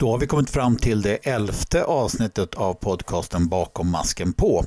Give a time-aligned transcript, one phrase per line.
[0.00, 4.64] Då har vi kommit fram till det elfte avsnittet av podcasten Bakom masken på.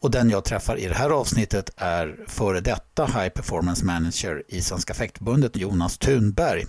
[0.00, 4.62] Och den jag träffar i det här avsnittet är före detta High Performance Manager i
[4.62, 6.66] Svenska Fäktförbundet, Jonas Thunberg.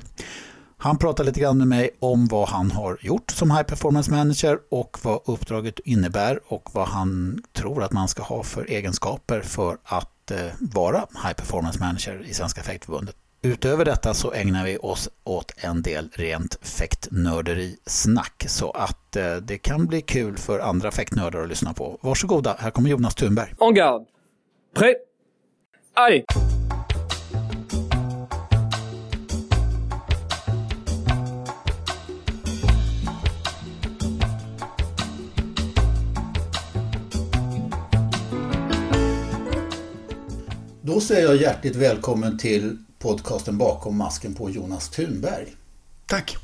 [0.77, 4.59] Han pratar lite grann med mig om vad han har gjort som High Performance Manager
[4.71, 9.77] och vad uppdraget innebär och vad han tror att man ska ha för egenskaper för
[9.83, 13.15] att eh, vara High Performance Manager i Svenska Fäktförbundet.
[13.43, 19.57] Utöver detta så ägnar vi oss åt en del rent fäktnörderi-snack så att eh, det
[19.57, 21.99] kan bli kul för andra fäktnördar att lyssna på.
[22.01, 23.53] Varsågoda, här kommer Jonas Thunberg.
[23.59, 24.05] En garde.
[24.75, 24.95] Prêt.
[25.93, 26.23] Allez.
[40.81, 45.55] Då säger jag hjärtligt välkommen till podcasten Bakom masken på Jonas Thunberg.
[46.07, 46.37] Tack.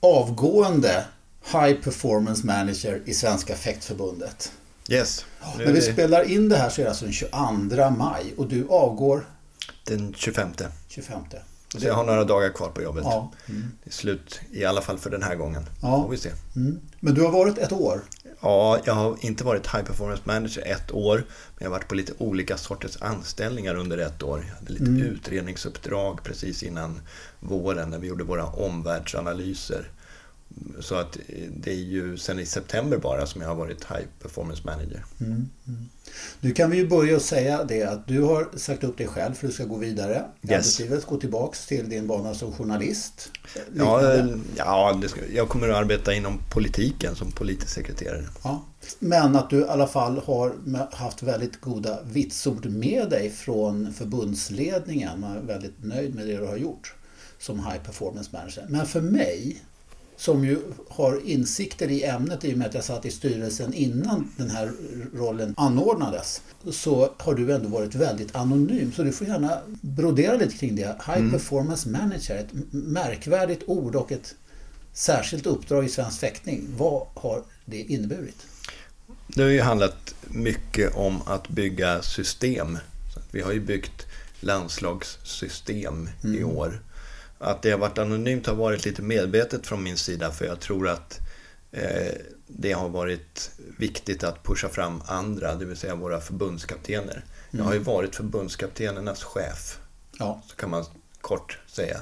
[0.00, 1.04] Avgående
[1.52, 4.52] High Performance Manager i Svenska Fäktförbundet.
[4.88, 5.24] Yes.
[5.58, 8.68] När vi spelar in det här så är det alltså den 22 maj och du
[8.68, 9.26] avgår
[9.84, 10.48] Den 25.
[10.88, 11.20] 25.
[11.68, 13.04] Så jag har några dagar kvar på jobbet.
[13.04, 13.32] Ja.
[13.46, 15.66] Det är slut i alla fall för den här gången.
[15.82, 16.02] Ja.
[16.02, 16.30] Får vi se.
[16.56, 16.80] Mm.
[17.00, 18.02] Men du har varit ett år.
[18.46, 21.16] Ja, jag har inte varit High Performance Manager ett år.
[21.16, 24.44] Men jag har varit på lite olika sorters anställningar under ett år.
[24.48, 27.00] Jag hade lite utredningsuppdrag precis innan
[27.40, 29.90] våren när vi gjorde våra omvärldsanalyser.
[30.80, 31.18] Så att
[31.56, 35.04] det är ju sen i september bara som jag har varit High Performance Manager.
[36.40, 39.34] Nu kan vi ju börja och säga det att du har sagt upp dig själv
[39.34, 40.52] för att du ska gå vidare Yes.
[40.52, 43.30] arbetslivet, gå tillbaks till din bana som journalist.
[43.74, 48.24] Ja, eh, ja det ska, jag kommer att arbeta inom politiken som politisk sekreterare.
[48.44, 48.64] Ja.
[48.98, 50.52] Men att du i alla fall har
[50.96, 55.20] haft väldigt goda vitsord med dig från förbundsledningen.
[55.20, 56.94] Man är väldigt nöjd med det du har gjort
[57.38, 58.66] som High Performance Manager.
[58.68, 59.62] Men för mig,
[60.16, 64.32] som ju har insikter i ämnet i och med att jag satt i styrelsen innan
[64.36, 64.72] den här
[65.14, 68.92] rollen anordnades, så har du ändå varit väldigt anonym.
[68.96, 70.96] Så du får gärna brodera lite kring det.
[71.06, 74.34] High Performance Manager, ett märkvärdigt ord och ett
[74.92, 76.64] särskilt uppdrag i svensk fäktning.
[76.76, 78.46] Vad har det inneburit?
[79.28, 82.78] Det har ju handlat mycket om att bygga system.
[83.30, 84.06] Vi har ju byggt
[84.40, 86.80] landslagssystem i år.
[87.38, 90.88] Att det har varit anonymt har varit lite medvetet från min sida för jag tror
[90.88, 91.20] att
[91.72, 92.12] eh,
[92.46, 97.24] det har varit viktigt att pusha fram andra, det vill säga våra förbundskaptener.
[97.50, 99.78] Jag har ju varit förbundskaptenernas chef,
[100.18, 100.42] Ja.
[100.46, 100.84] så kan man
[101.20, 102.00] kort säga.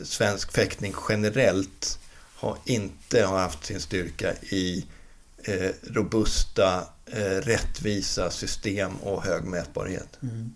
[0.03, 1.99] svensk fäktning generellt
[2.41, 4.87] har inte har haft sin styrka i
[5.43, 10.19] eh, robusta, eh, rättvisa system och hög mätbarhet.
[10.23, 10.53] Mm.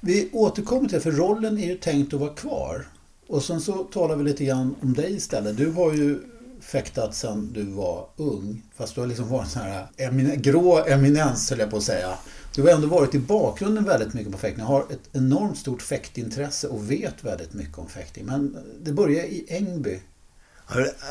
[0.00, 2.88] Vi återkommer till det, för rollen är ju tänkt att vara kvar.
[3.26, 5.56] Och sen så talar vi lite grann om dig istället.
[5.56, 6.20] Du har ju
[6.60, 8.62] fäktat sedan du var ung.
[8.76, 11.82] Fast du har liksom varit en sån här emin- grå eminens, höll jag på att
[11.82, 12.18] säga.
[12.54, 14.66] Du har ändå varit i bakgrunden väldigt mycket på fäktning.
[14.66, 18.26] Har ett enormt stort fäktintresse och vet väldigt mycket om fäktning.
[18.26, 20.00] Men det började i Ängby.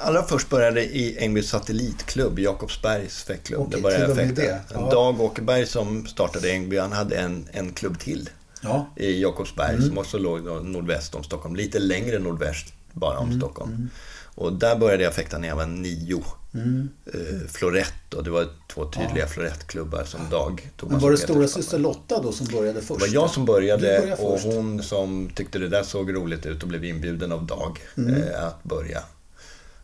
[0.04, 3.62] Allra först började i Ängby satellitklubb, Jakobsbergs fäktklubb.
[3.62, 4.90] Okej, Där började till och det, ja.
[4.92, 8.30] Dag Åkerberg som startade Ängby, han hade en, en klubb till
[8.62, 8.90] Ja.
[8.96, 9.88] i Jakobsberg Mm.
[9.88, 11.56] som också låg nordväst om Stockholm.
[11.56, 13.90] Lite längre nordväst bara om Mm, Stockholm.
[14.36, 16.24] Och där började jag fäkta när jag var nio.
[16.54, 16.90] Mm.
[17.14, 21.48] Eh, Florett och det var två tydliga florettklubbar som Dag Thomas Men var det stora
[21.48, 23.00] syster Lotta då som började först?
[23.02, 26.64] Det var jag som började började och hon som tyckte det där såg roligt ut
[26.64, 28.14] och blev inbjuden av Dag Mm.
[28.24, 29.04] eh, att börja.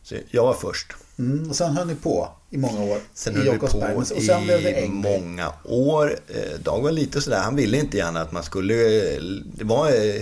[0.05, 0.87] Så jag var först.
[1.19, 3.93] Mm, och sen höll ni på i många år Sen i Jakobsberg.
[3.93, 5.09] på Och sen blev det i Ängby.
[5.19, 6.19] många år.
[6.27, 8.73] Eh, Dag var lite sådär, han ville inte gärna att man skulle...
[9.43, 10.21] Det var, eh,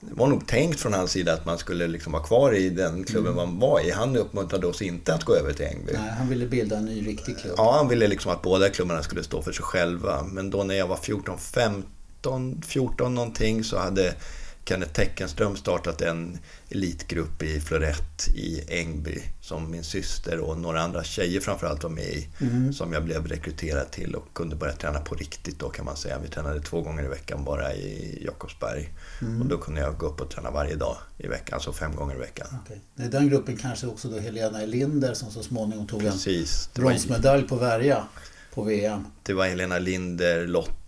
[0.00, 3.04] det var nog tänkt från hans sida att man skulle liksom vara kvar i den
[3.04, 3.90] klubben man var i.
[3.90, 5.92] Han uppmuntrade oss inte att gå över till Ängby.
[5.92, 7.54] Nej, han ville bilda en ny riktig klubb.
[7.56, 10.22] Ja, han ville liksom att båda klubbarna skulle stå för sig själva.
[10.22, 14.14] Men då när jag var 14, 15, 14 någonting så hade
[14.70, 16.38] Kenneth Teckenström startat en
[16.68, 22.04] elitgrupp i Florett i Ängby som min syster och några andra tjejer framförallt var med
[22.04, 22.28] i.
[22.72, 26.18] Som jag blev rekryterad till och kunde börja träna på riktigt då kan man säga.
[26.18, 28.92] Vi tränade två gånger i veckan bara i Jakobsberg.
[29.40, 32.14] Och då kunde jag gå upp och träna varje dag i veckan, alltså fem gånger
[32.14, 32.46] i veckan.
[32.64, 32.80] Okej.
[33.06, 36.70] I den gruppen kanske också då Helena Linder som så småningom tog en Precis.
[36.74, 38.04] Var, bronsmedalj på Värja
[38.54, 39.06] på VM.
[39.22, 40.79] det var Helena Linder, Lotta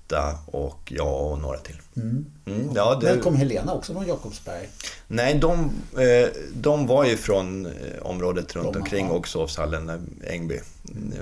[0.46, 1.76] och jag och några till.
[1.96, 2.26] Mm.
[2.46, 4.68] Mm, ja, det, Men kom Helena också från Jakobsberg?
[5.08, 7.72] Nej, de, eh, de var ju från eh,
[8.02, 9.12] området runt Bromma, omkring ja.
[9.12, 10.60] Oxhovshallen, eh, Ängby,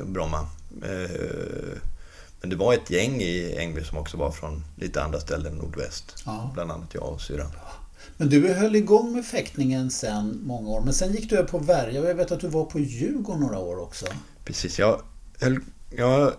[0.04, 0.46] Bromma.
[2.40, 6.22] Men det var ett gäng i Ängby som också var från lite andra ställen, nordväst.
[6.26, 6.50] Ja.
[6.54, 7.50] Bland annat jag och syrran.
[8.16, 10.80] Men du höll igång med fäktningen sen många år.
[10.80, 13.40] Men sen gick du över på Värja och jag vet att du var på Djurgården
[13.40, 14.06] några år också.
[14.44, 15.02] Precis, jag,
[15.40, 15.60] höll,
[15.96, 16.32] jag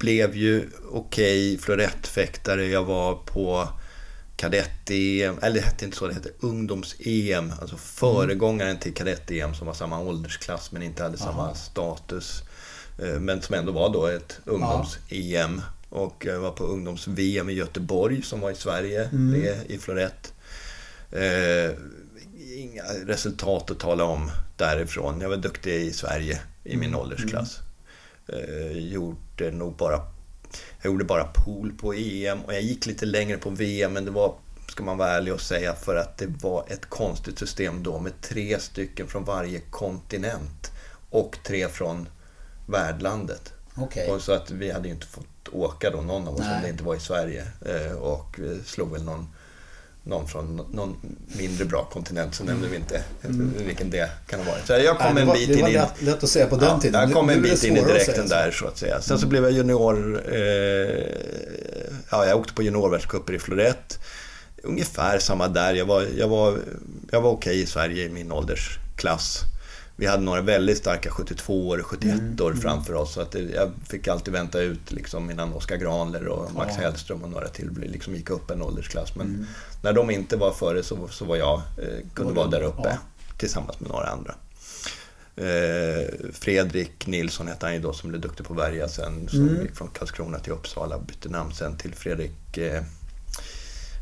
[0.00, 2.66] blev ju okej florettfäktare.
[2.66, 3.68] Jag var på
[4.36, 7.52] kadett-EM, eller det hette inte så, det hette ungdoms-EM.
[7.60, 12.42] Alltså föregångaren till kadett-EM som var samma åldersklass men inte hade samma status.
[12.98, 15.62] Eh, Men som ändå var då ett ungdoms-EM.
[15.88, 20.32] Och jag var på ungdoms-VM i Göteborg som var i Sverige, det i florett.
[21.12, 21.70] Eh,
[22.56, 25.20] inga resultat att tala om därifrån.
[25.20, 27.58] Jag var duktig i Sverige i min åldersklass.
[28.28, 28.78] Eh,
[29.44, 30.00] gjorde nog bara,
[30.82, 34.10] jag gjorde bara pool på EM och jag gick lite längre på VM men det
[34.10, 34.34] var,
[34.68, 38.20] ska man vara ärlig och säga, för att det var ett konstigt system då med
[38.20, 40.70] tre stycken från varje kontinent
[41.10, 42.08] och tre från
[42.66, 43.52] värdlandet.
[43.74, 44.10] Okej.
[44.10, 46.56] Och så att vi hade ju inte fått åka då, någon av oss, Nej.
[46.56, 47.46] om det inte var i Sverige.
[47.66, 49.26] Eh, Och eh, slog väl någon,
[50.04, 50.96] någon från någon
[51.38, 53.02] mindre bra kontinent, så nämnde vi inte
[53.66, 54.66] vilken det kan ha varit.
[54.66, 55.14] Så jag kom Mm.
[55.14, 55.72] Nej, det en var, bit det in var i...
[55.72, 57.00] lätt, lätt att säga på den Ja, tiden.
[57.00, 58.34] jag kom Nu- en det bit in i direkten säga så.
[58.34, 59.00] där så att säga.
[59.00, 60.22] Sen så blev jag junior...
[60.32, 60.40] Eh,
[62.10, 63.98] ja, jag åkte på juniorvärldscuper i Florett.
[64.62, 65.74] Ungefär samma där.
[65.74, 66.58] Jag var, jag var,
[67.10, 69.40] jag var okej i Sverige i min åldersklass.
[70.00, 73.12] Vi hade några väldigt starka 72 år och 71 Mm, år framför oss.
[73.14, 76.82] Så att det, jag fick alltid vänta ut liksom innan Oskar Granler och Max Ja.
[76.82, 79.14] Hellström och några till liksom gick upp en åldersklass.
[79.16, 79.46] Men Mm.
[79.82, 82.82] när de inte var före så, så var jag, eh, kunde Var vara där uppe
[82.88, 82.96] ja.
[83.38, 84.34] tillsammans med några andra.
[85.36, 89.28] Eh, Fredrik Nilsson hette han ju då som blev duktig på Värja sen.
[89.28, 89.62] Som Mm.
[89.62, 90.98] gick från Karlskrona till Uppsala.
[90.98, 92.58] Bytte namn sen till Fredrik...
[92.58, 92.82] Eh,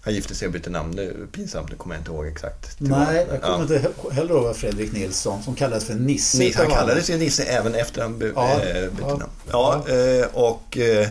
[0.04, 0.96] han gifte sig och bytte namn.
[0.96, 2.76] Det är pinsamt, nu kommer jag inte ihåg exakt.
[2.80, 6.38] Nej, jag kommer inte he- heller ihåg Fredrik Nilsson som kallades för Nisse.
[6.38, 9.30] Nisse, han kallades ju Nisse även efter han by- Ja, eh, bytte ja, namn.
[9.50, 11.08] Ja, eh, och eh,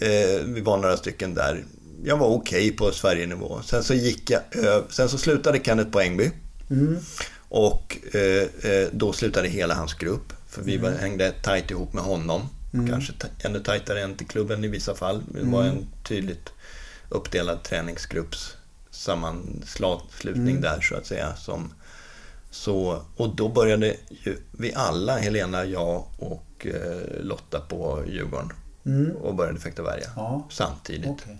[0.00, 1.64] eh, vi var några stycken där.
[2.04, 3.60] Jag var okej på Sverigenivå.
[3.64, 4.40] Sen så gick jag
[4.90, 6.30] Sen så slutade Kenneth på Ängby.
[6.70, 6.96] Mm.
[7.48, 10.32] Och eh, eh, då slutade hela hans grupp.
[10.48, 12.48] För vi var, hängde tajt ihop med honom.
[12.88, 15.22] Kanske ta- ännu tajtare än till klubben i vissa fall.
[15.28, 16.48] Det var en tydligt
[17.08, 18.56] uppdelad träningsgrupps
[18.90, 21.36] sammanslutning där så att säga.
[21.36, 21.72] Som,
[22.50, 28.52] så, och då började ju vi alla, Helena, jag och eh, Lotta på Djurgården.
[29.22, 30.46] Och började fäkta värja Ja.
[30.50, 31.08] samtidigt.
[31.10, 31.38] Okej.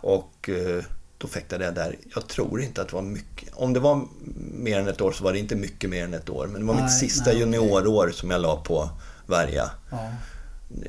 [0.00, 0.84] Och eh,
[1.18, 1.96] då fäktade jag där.
[2.14, 3.48] Jag tror inte att det var mycket.
[3.54, 4.04] Om det var
[4.54, 6.46] mer än ett år så var det inte mycket mer än ett år.
[6.46, 8.90] Men det var Nej, mitt sista nej, juniorår som jag la på
[9.26, 9.70] Värja.
[9.90, 10.10] Ja.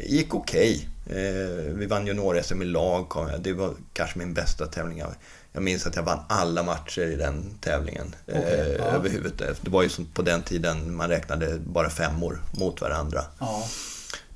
[0.03, 0.89] Gick okej.
[1.05, 3.29] Eh, vi vann junior-SM i lag.
[3.39, 5.03] Det var kanske min bästa tävling.
[5.51, 8.15] Jag, minns att jag vann alla matcher i den tävlingen.
[8.27, 8.83] Okej, eh, ja.
[8.83, 9.57] överhuvudet.
[9.61, 13.21] Det var ju som på den tiden man räknade bara femmor mot varandra.
[13.39, 13.63] Ja.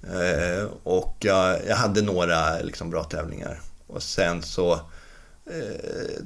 [0.04, 3.60] Eh, och jag, jag hade några liksom, bra tävlingar.
[3.88, 4.74] Och sen så
[5.46, 6.22] eh,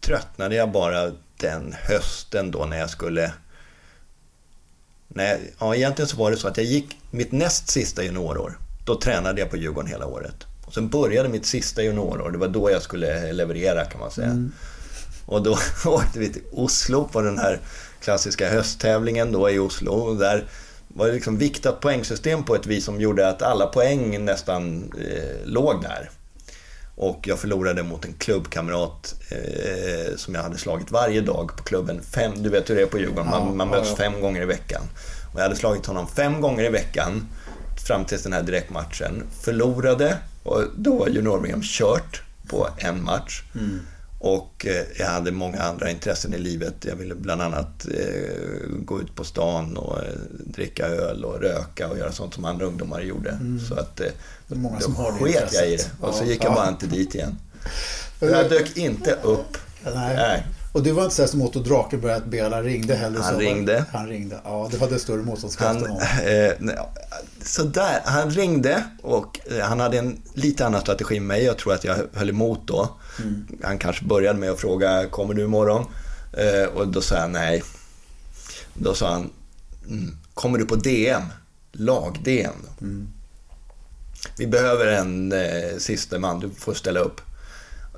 [0.00, 3.32] tröttnade jag bara den hösten då när jag skulle...
[5.14, 8.58] Nej, ja, egentligen så var det så att jag gick mitt näst sista juniorår.
[8.84, 10.34] Då tränade jag på Djurgården hela året.
[10.66, 12.30] Och sen började mitt sista juniorår.
[12.30, 14.48] Det var då jag skulle leverera kan man säga.
[15.26, 15.50] Och då
[15.86, 17.60] åkte vi till Oslo på den här
[18.00, 19.92] klassiska hösttävlingen då i Oslo.
[19.92, 20.44] Och där
[20.88, 25.46] var det liksom viktat poängsystem på ett vis som gjorde att alla poäng nästan eh,
[25.46, 26.10] låg där.
[27.02, 32.00] Och jag förlorade mot en klubbkamrat eh, som jag hade slagit varje dag på klubben.
[32.02, 34.82] Fem, du vet hur det är på Djurgården, man, man möts fem gånger i veckan.
[35.32, 37.28] Och jag hade slagit honom fem gånger i veckan
[37.86, 39.22] fram till den här direktmatchen.
[39.40, 43.42] Förlorade och då var junior-VM kört på en match.
[44.24, 46.74] Och eh, jag hade många andra intressen i livet.
[46.80, 50.04] Jag ville bland annat eh, gå ut på stan och eh,
[50.46, 53.38] dricka öl och röka och göra sånt som andra ungdomar gjorde.
[53.68, 53.96] Så att
[54.48, 55.90] Det många då som har det sket jag i det.
[56.00, 56.28] Och så Ja.
[56.28, 56.54] gick jag Ja.
[56.54, 57.36] bara inte dit igen.
[58.20, 59.56] Jag dök inte upp.
[59.84, 60.16] Nej.
[60.16, 60.46] Nej.
[60.72, 63.20] Och det var inte så som Otto Drakenberg att Bela ringde heller?
[63.20, 63.84] Han så- ringde.
[63.92, 64.40] Han ringde.
[64.44, 66.76] Ja, det hade större motståndskraft Han, än eh, nej,
[67.44, 71.44] sådär, han ringde och han hade en lite annan strategi med mig.
[71.44, 72.88] Jag tror att jag höll emot då.
[73.62, 75.86] Han kanske började med att fråga, kommer du imorgon?
[76.32, 77.62] Eh, och då sa jag nej.
[78.74, 79.30] Då sa han,
[79.88, 81.22] mm, kommer du på DM?
[81.72, 82.66] Lag-DM.
[84.38, 87.20] Vi behöver en eh, sista man, du får ställa upp.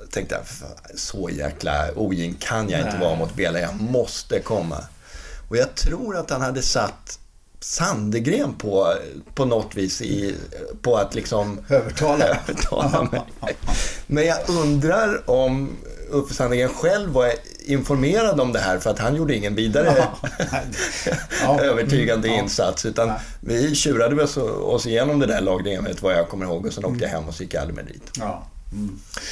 [0.00, 3.00] Då tänkte jag, "Fan, så jäkla ogin kan jag inte Nej.
[3.00, 4.84] vara mot Bela, jag måste komma.
[5.48, 7.18] Och jag tror att han hade satt
[7.60, 8.94] Sandegren på,
[9.34, 10.34] på något vis i,
[10.82, 12.24] på att liksom Övertala.
[12.48, 13.22] övertala mig.
[14.06, 15.76] Men jag undrar om
[16.10, 17.32] Uffe Sandegren själv var
[17.66, 20.08] informerad om det här för att han gjorde ingen vidare
[21.42, 21.60] Ja.
[21.60, 22.38] övertygande Mm.
[22.38, 22.42] Ja.
[22.44, 22.86] insats.
[22.86, 23.18] Utan Nej.
[23.40, 27.04] vi tjurade oss, oss igenom det där lagdemet vad jag kommer ihåg och sen åkte
[27.04, 28.10] jag hem och så gick jag aldrig mer dit.
[28.18, 28.46] Ja.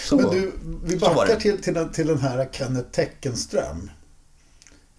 [0.04, 0.52] Så, Men du,
[0.84, 3.90] vi backar till, till, den, till den här Kenneth Teckenström.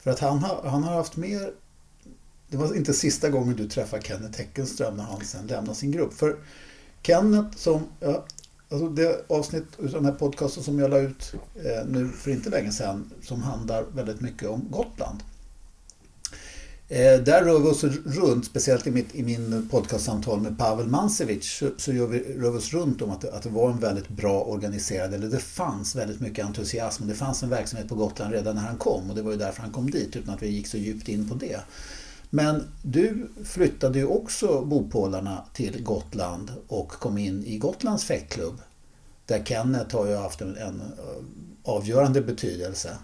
[0.03, 1.51] För att han har, han har haft mer...
[2.47, 6.13] Det var inte sista gången du träffade Kenneth Teckenström när han sen lämnade sin grupp.
[6.13, 6.35] För
[7.03, 7.87] Kenneth som...
[7.99, 8.25] Ja,
[8.73, 12.49] alltså det avsnitt av den här podcasten som jag la ut eh, nu för inte
[12.49, 15.23] länge sedan som handlar väldigt mycket om Gotland.
[16.87, 21.57] Eh, där rör vi oss runt, speciellt i, mitt, i min podcastsamtal med Pavel Mansevic,
[21.57, 23.79] så, så gör vi, rör vi oss runt om att det, att det var en
[23.79, 28.33] väldigt bra organiserad, eller det fanns väldigt mycket entusiasm det fanns en verksamhet på Gotland
[28.33, 30.47] redan när han kom och det var ju därför han kom dit utan att vi
[30.47, 31.59] gick så djupt in på det.
[32.35, 38.61] Men du flyttade ju också bopålarna till Gotland och kom in i Gotlands fäktklubb.
[39.25, 41.23] Där Kenneth har ju haft en, en eh,
[41.63, 42.97] avgörande betydelse.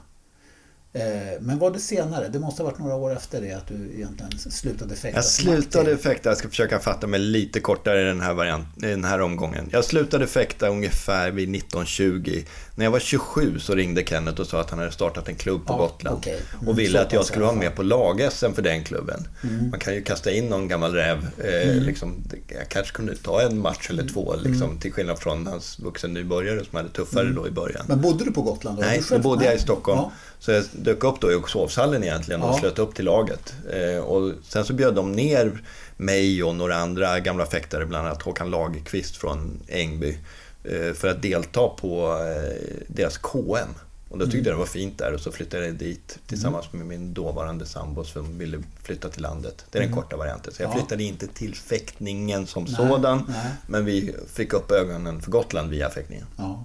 [0.93, 1.01] Eh,
[1.41, 2.27] Men var det senare?
[2.27, 5.97] Det måste ha varit några år efter det att du egentligen slutade fäkta Jag slutade
[5.97, 9.21] fäkta, jag ska försöka fatta mig lite kortare i den här, variant, i den här
[9.21, 9.69] omgången.
[9.71, 12.43] Jag slutade fäkta ungefär vid 1920.
[12.75, 15.65] När jag var 27 så ringde Kenneth och sa att han hade startat en klubb
[15.65, 16.17] på Ja, Gotland.
[16.17, 16.41] okej.
[16.53, 17.75] Mm, Och ville att jag skulle vara med fall.
[17.75, 19.27] på lag-SM för den klubben.
[19.43, 19.69] Mm.
[19.69, 21.27] Man kan ju kasta in någon gammal räv.
[21.37, 24.51] Eh, liksom, jag kanske kunde ta en match eller två, Mm.
[24.51, 27.85] liksom, till skillnad från hans vuxen nybörjare som hade tuffare då i början.
[27.87, 28.81] Men bodde du på Gotland då?
[28.81, 29.59] Nej, då bodde jag i.
[29.59, 29.97] Stockholm.
[29.99, 30.11] Ja.
[30.39, 32.59] Så jag dök upp då i sovshallen egentligen och Ja.
[32.59, 33.53] slöt upp till laget.
[33.73, 35.61] Eh, och sen så bjöd de ner
[35.97, 40.17] mig och några andra gamla fäktare, bland annat Håkan Lagerqvist från Ängby,
[40.63, 43.67] eh, för att delta på eh, deras KM.
[44.09, 44.45] Och då tyckte Mm.
[44.47, 48.03] jag det var fint där och så flyttade jag dit tillsammans med min dåvarande sambo
[48.03, 49.65] som ville flytta till landet.
[49.71, 50.53] Det är den korta varianten.
[50.53, 50.77] Så jag Mm.
[50.77, 50.83] Ja.
[50.85, 53.51] flyttade inte till fäktningen som Nej, sådan, nej.
[53.67, 56.25] men vi fick upp ögonen för Gotland via fäktningen.
[56.37, 56.63] Ja.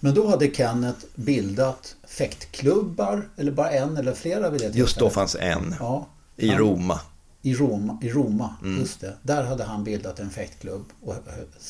[0.00, 5.10] Men då hade Kenneth bildat fäktklubbar, eller bara en eller flera vid det Just då
[5.10, 6.08] fanns en Ja.
[6.36, 7.00] i Han- Roma.
[7.42, 8.80] I Roma, i Roma Mm.
[8.80, 9.14] just det.
[9.22, 11.14] Där hade han bildat en fäktklubb och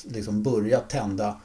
[0.05, 1.37] liksom börjat tända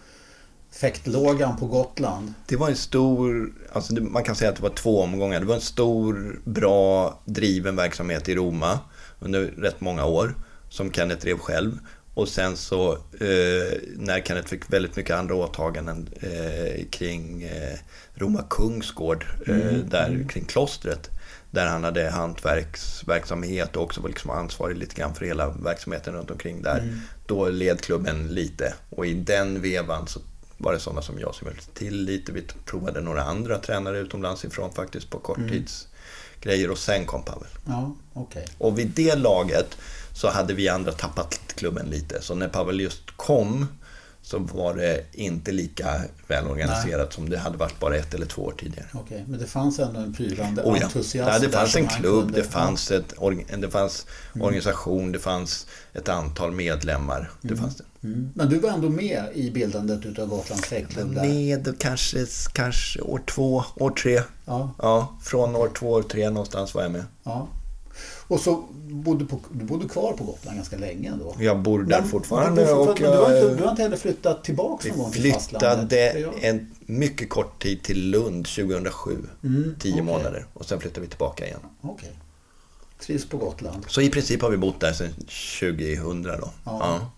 [0.71, 2.33] fäktlågan på Gotland.
[2.47, 5.39] Det var en stor, alltså man kan säga att det var två omgångar.
[5.39, 8.79] Det var en stor, bra, driven verksamhet i Roma
[9.19, 10.35] under rätt många år
[10.69, 11.79] som Kenneth drev själv.
[12.17, 17.77] Och sen så eh, när Kenneth fick väldigt mycket andra åtaganden eh, kring eh,
[18.13, 19.55] Roma kungsgård, eh,
[19.89, 21.09] där kring klostret.
[21.51, 26.31] Där han hade hantverksverksamhet och också var liksom ansvarig lite grann för hela verksamheten runt
[26.31, 26.99] omkring där.
[27.25, 30.19] Då led klubben lite och i den vevan så
[30.57, 32.31] var det sådana som jag som hjälpte till lite.
[32.31, 37.49] Vi provade några andra tränare utomlands ifrån faktiskt på korttidsgrejer och sen kom Pavel.
[37.65, 38.45] Ja, okej.
[38.57, 39.77] Och vid det laget
[40.17, 42.21] så hade vi andra tappat klubben lite.
[42.21, 43.67] Så när Pavel just kom
[44.21, 48.53] så var det inte lika välorganiserat som det hade varit bara ett eller två år
[48.59, 48.87] tidigare.
[48.93, 50.85] Okej, men det fanns ändå en pyrande Oh ja.
[50.85, 53.13] entusiasm Nej, det fanns en klubb, kunde- det fanns, ett,
[53.61, 54.05] det fanns
[54.39, 57.31] organisation, det fanns ett antal medlemmar.
[57.41, 57.83] Det fanns det.
[58.03, 58.29] Mm.
[58.35, 61.11] Men du var ändå med i bildandet utav Gotlands fäktklubb?
[61.13, 64.21] Med kanske, kanske år två, år tre.
[64.45, 67.03] Ja, Ja, från år två, år tre någonstans var jag med.
[67.23, 67.47] ja.
[68.27, 71.35] Och så bodde på, du bodde kvar på Gotland ganska länge ändå?
[71.39, 72.65] Jag bor där Men- fortfarande.
[72.65, 75.21] men, och men du, har inte, du har inte heller flyttat tillbaka någon gång vi
[75.21, 75.89] till fastlandet?
[75.89, 79.17] flyttade För jag- en mycket kort tid till Lund 2007.
[79.43, 80.03] Mm, Tio okej.
[80.03, 80.45] månader.
[80.53, 81.59] Och sen flyttade vi tillbaka igen.
[81.81, 82.11] Okej.
[82.99, 83.85] Trivs på Gotland.
[83.87, 85.13] Så i princip har vi bott där sedan
[85.59, 86.31] 2000 då.
[86.31, 86.51] Ja.
[86.63, 87.11] Ja.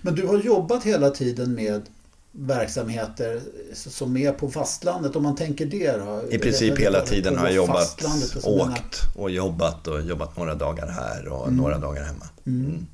[0.00, 1.82] Men du har jobbat hela tiden med
[2.32, 3.40] verksamheter
[3.74, 6.22] som är på fastlandet, om man tänker det då?
[6.30, 10.86] I princip hela tiden har jag jobbat, menar- åkt och jobbat och jobbat några dagar
[10.86, 12.28] här och några dagar hemma.
[12.46, 12.86] Mm.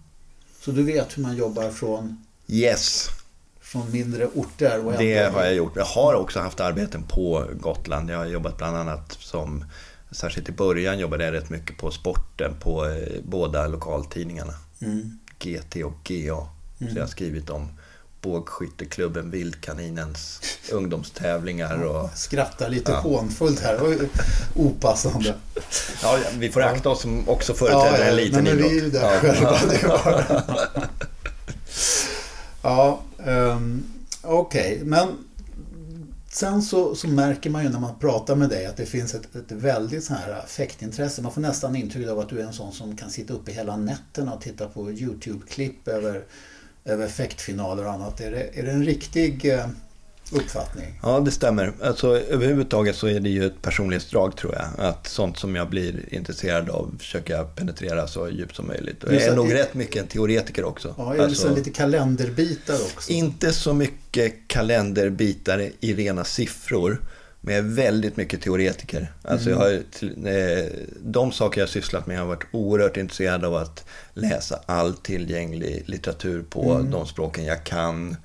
[0.60, 3.08] Så du vet hur man jobbar från, Yes,
[3.60, 4.86] från mindre orter.
[4.86, 5.72] Och det har jag gjort.
[5.76, 8.10] Jag har också haft arbeten på Gotland.
[8.10, 9.64] Jag har jobbat bland annat som,
[10.10, 14.54] särskilt i början jobbade jag rätt mycket på sporten på eh, båda lokaltidningarna.
[14.80, 15.18] Mm.
[15.38, 16.48] GT och GA.
[16.78, 16.92] Mm.
[16.92, 17.68] Så jag har skrivit om
[18.26, 20.40] bågskytteklubben Vildkaninens
[20.72, 21.82] ungdomstävlingar.
[21.82, 22.98] Och, Skrattar lite ja.
[22.98, 24.08] hånfullt här, det
[24.54, 25.34] opassande.
[26.02, 28.70] Ja, vi får akta oss som också företräder ja, en liten men idrott.
[28.70, 29.20] Vi är ju där ja.
[29.20, 30.42] själva, det bara...
[32.62, 33.84] ja, um,
[34.22, 34.84] okej, okay.
[34.84, 35.08] men
[36.30, 39.36] sen så, så, märker man ju när man pratar med dig att det finns ett,
[39.36, 41.22] ett väldigt så här affektintresse.
[41.22, 43.76] Man får nästan intryck av att du är en sån som kan sitta uppe hela
[43.76, 46.24] nätterna och titta på YouTube-klipp över
[46.86, 48.20] över effektfinaler och annat.
[48.20, 49.66] Är det, är det en riktig eh,
[50.32, 51.00] uppfattning?
[51.02, 51.72] Ja, det stämmer.
[51.82, 54.86] Alltså, överhuvudtaget så är det ju ett personlighetsdrag tror jag.
[54.86, 59.04] Att sånt som jag blir intresserad av försöker jag penetrera så djupt som möjligt.
[59.04, 60.94] Och jag är nog rätt mycket en teoretiker också.
[60.98, 63.12] Ja, är alltså, det lite kalenderbitar också?
[63.12, 67.00] Inte så mycket kalenderbitar i rena siffror.
[67.46, 69.12] Men jag är väldigt mycket teoretiker.
[69.22, 69.72] Alltså jag har,
[70.28, 70.64] eh,
[71.00, 73.84] de saker jag har sysslat med har varit oerhört intresserad av att
[74.14, 76.90] läsa all tillgänglig litteratur på mm.
[76.90, 78.16] de språken jag kan.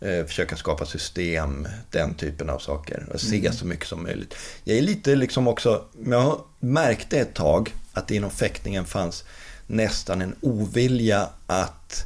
[0.00, 3.06] Eh, försöka skapa system, den typen av saker.
[3.12, 3.52] Och se mm.
[3.52, 4.34] så mycket som möjligt.
[4.64, 9.24] Jag är lite liksom också, jag märkte ett tag att det inom fäktningen fanns
[9.66, 12.04] nästan en ovilja att,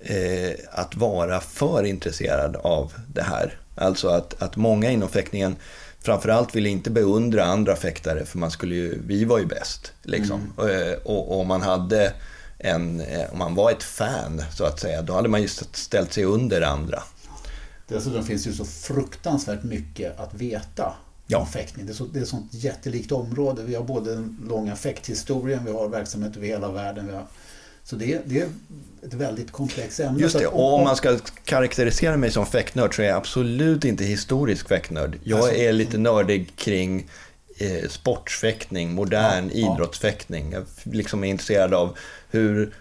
[0.00, 3.60] eh, att vara för intresserad av det här.
[3.74, 5.56] Alltså att, att många inom fäktningen
[6.00, 9.92] framförallt ville inte beundra andra fäktare för man skulle ju, vi var ju bäst.
[10.02, 10.52] Liksom.
[10.58, 10.98] Mm.
[11.04, 12.12] Och, och, man hade
[12.58, 16.12] en, eh, om man var ett fan så att säga, då hade man ju ställt
[16.12, 17.02] sig under andra.
[17.88, 20.94] Dessutom finns det ju så fruktansvärt mycket att veta
[21.26, 21.38] ja.
[21.38, 21.86] om fäktning.
[21.86, 23.62] Det är, så, det är ett sånt jättelikt område.
[23.62, 27.06] Vi har både den långa fäkthistorien, vi har verksamhet över hela världen.
[27.06, 27.26] Vi har,
[27.90, 28.48] så det, det är
[29.02, 30.20] ett väldigt komplext ämne.
[30.20, 34.04] Just det, och om man ska karaktärisera mig som fäktnörd så är jag absolut inte
[34.04, 35.18] historisk fäktnörd.
[35.24, 37.06] Jag alltså, är lite nördig kring
[37.58, 40.52] eh, sportsfäktning, modern ja, idrottsfäktning.
[40.52, 41.96] Jag liksom är intresserad av
[42.30, 42.74] hur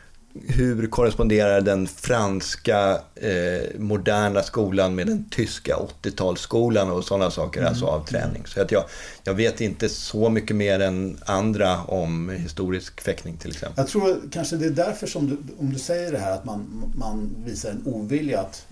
[0.48, 7.70] hur korresponderar den franska eh, moderna skolan med den tyska 80-talsskolan och sådana saker, mm.
[7.70, 8.44] alltså av träning.
[8.46, 8.84] Så att jag,
[9.24, 13.76] jag vet inte så mycket mer än andra om historisk fäktning till exempel.
[13.78, 16.92] Jag tror kanske det är därför som du, om du säger det här att man,
[16.96, 18.66] man visar en ovilja att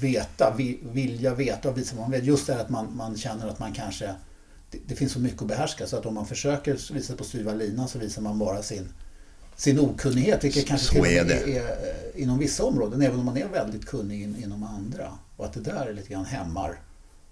[0.00, 0.54] veta,
[0.92, 2.24] vilja veta och visa vad man vet.
[2.24, 4.14] Just det här att man, man känner att man kanske,
[4.70, 7.52] det, det finns så mycket att behärska så att om man försöker visa på styva
[7.52, 8.88] linan så visar man bara sin
[9.58, 13.24] sin okunnighet, vilket kanske så till är, är, är eh, inom vissa områden, även om
[13.26, 15.12] man är väldigt kunnig in, inom andra.
[15.36, 16.80] Och att det där lite grann hämmar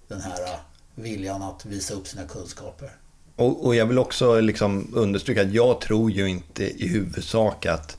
[0.09, 0.59] den här eh,
[0.95, 2.91] viljan att visa upp sina kunskaper.
[3.37, 7.99] Och, och jag vill också liksom understryka att jag tror ju inte i huvudsak att,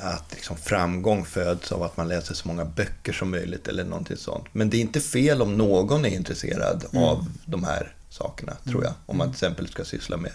[0.00, 4.16] att liksom framgång föds av att man läser så många böcker som möjligt eller någonting
[4.16, 4.44] sånt.
[4.52, 7.04] Men det är inte fel om någon är intresserad mm.
[7.04, 8.92] av de här sakerna, tror jag.
[9.06, 10.32] Om man till exempel ska syssla med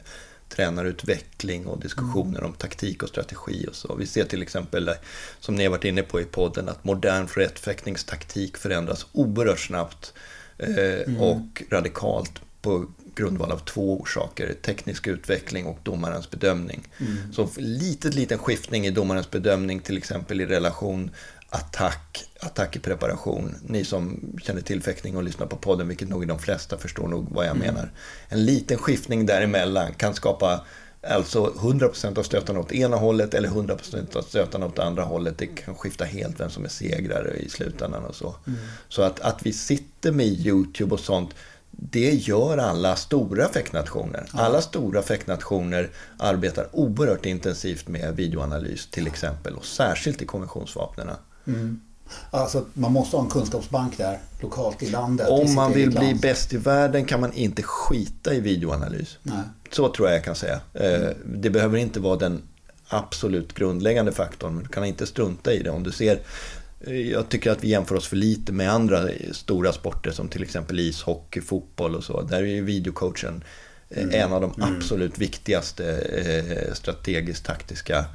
[0.50, 3.96] tränarutveckling och diskussioner om taktik och strategi och så.
[3.96, 4.92] Vi ser till exempel,
[5.40, 10.14] som ni har varit inne på i podden, att modern förrättfäktningstaktik förändras oerhört snabbt
[10.58, 11.22] eh, mm.
[11.22, 12.86] och radikalt på
[13.16, 16.88] grundval av två orsaker, teknisk utveckling och domarens bedömning.
[16.98, 17.34] Mm.
[17.34, 21.12] Så liten, liten skiftning i domarens bedömning, till exempel i relation
[21.50, 23.56] attack, attack i preparation.
[23.68, 27.28] Ni som känner till fäktning och lyssnar på podden, vilket nog de flesta förstår nog
[27.32, 27.68] vad jag mm.
[27.68, 27.92] menar.
[28.30, 30.66] En liten skiftning däremellan kan skapa
[31.08, 35.38] alltså 100% av stötarna åt ena hållet eller 100% av stötarna åt andra hållet.
[35.38, 38.36] Det kan skifta helt vem som är segrare i slutändan och så.
[38.48, 38.60] Mm.
[38.90, 41.36] Så att, att vi sitter med YouTube och sånt,
[41.72, 44.26] det gör alla stora fäktnationer.
[44.32, 51.10] Alla stora fäktnationer arbetar oerhört intensivt med videoanalys till exempel och särskilt i konventionsvapnen.
[51.48, 51.80] Mm.
[52.32, 55.28] Alltså man måste ha en kunskapsbank där lokalt i landet.
[55.30, 59.18] Om man vill bli bäst i världen kan man inte skita i videoanalys.
[59.24, 59.44] Nej.
[59.72, 60.60] Så tror jag jag kan säga.
[60.74, 61.14] Mm.
[61.26, 62.42] Det behöver inte vara den
[62.88, 64.56] absolut grundläggande faktorn.
[64.56, 65.70] Men du kan inte strunta i det.
[65.70, 66.20] Om du ser
[66.82, 70.44] eh, jag tycker att vi jämför oss för lite med andra stora sporter som till
[70.44, 72.22] exempel ishockey, fotboll och så.
[72.22, 73.44] Där är videocoachen
[73.90, 74.22] eh, mm.
[74.22, 74.76] en av de mm.
[74.76, 76.04] absolut viktigaste
[76.74, 78.06] strategiskt taktiska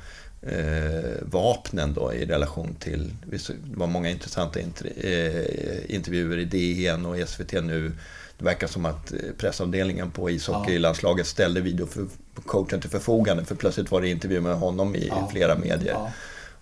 [0.46, 7.28] eh, vapnen då i relation till, det var många intressanta eh, intervjuer i DN och
[7.28, 7.92] SVT nu.
[8.38, 14.00] Det verkar som att eh, pressavdelningen på ishockeylandslaget ställde videocoachen till förfogande för plötsligt var
[14.00, 15.28] det intervju med honom i ja.
[15.32, 15.92] flera medier.
[15.92, 16.12] Ja.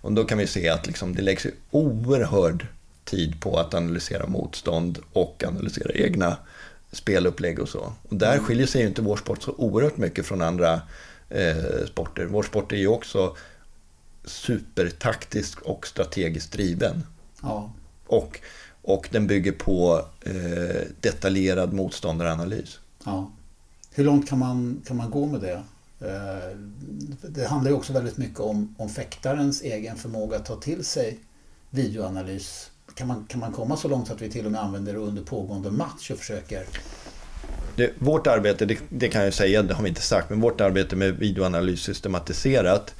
[0.01, 2.67] Och då kan vi se att liksom, det läggs oerhörd
[3.03, 6.37] tid på att analysera motstånd och analysera egna
[6.91, 7.93] spelupplägg och så.
[8.09, 8.45] Och där mm.
[8.45, 10.81] skiljer sig ju inte vår sport så oerhört mycket från andra
[11.29, 12.25] eh, sporter.
[12.25, 13.35] Vår sport är ju också
[14.25, 17.03] supertaktisk och strategiskt driven.
[17.41, 17.71] Ja.
[18.07, 18.39] och,
[18.81, 22.79] och den bygger på eh, detaljerad motståndaranalys.
[23.05, 23.31] Ja.
[23.91, 25.63] Hur långt kan man, kan man gå med det?
[25.99, 26.57] Eh,
[27.21, 31.19] det handlar ju också väldigt mycket om, om fäktarens egen förmåga att ta till sig
[31.69, 32.71] videoanalys.
[32.95, 35.23] Kan man, kan man komma så långt att vi till och med använder det under
[35.23, 36.65] pågående match och försöker
[37.75, 40.61] det, vårt arbete, det, det, kan jag säga, det har vi inte sagt, men vårt
[40.61, 42.95] arbete med videoanalys systematiserat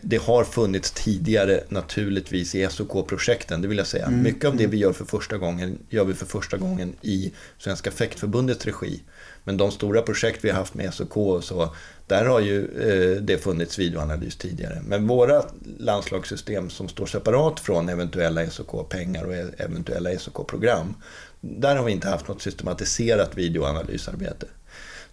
[0.00, 4.06] det har funnits tidigare naturligtvis i SOK-projekten, det vill jag säga.
[4.06, 4.22] Mm.
[4.22, 7.90] Mycket av det vi gör för första gången gör vi för första gången i Svenska
[7.90, 9.02] fäktförbundets regi.
[9.44, 11.74] Men de stora projekt vi har haft med SOK och så,
[12.06, 14.82] där har ju eh, det funnits videoanalys tidigare.
[14.86, 15.42] Men våra
[15.78, 20.94] landslagssystem som står separat från eventuella SOK-pengar och e-, eventuella SOK-program,
[21.40, 24.46] där har vi inte haft något systematiserat videoanalysarbete.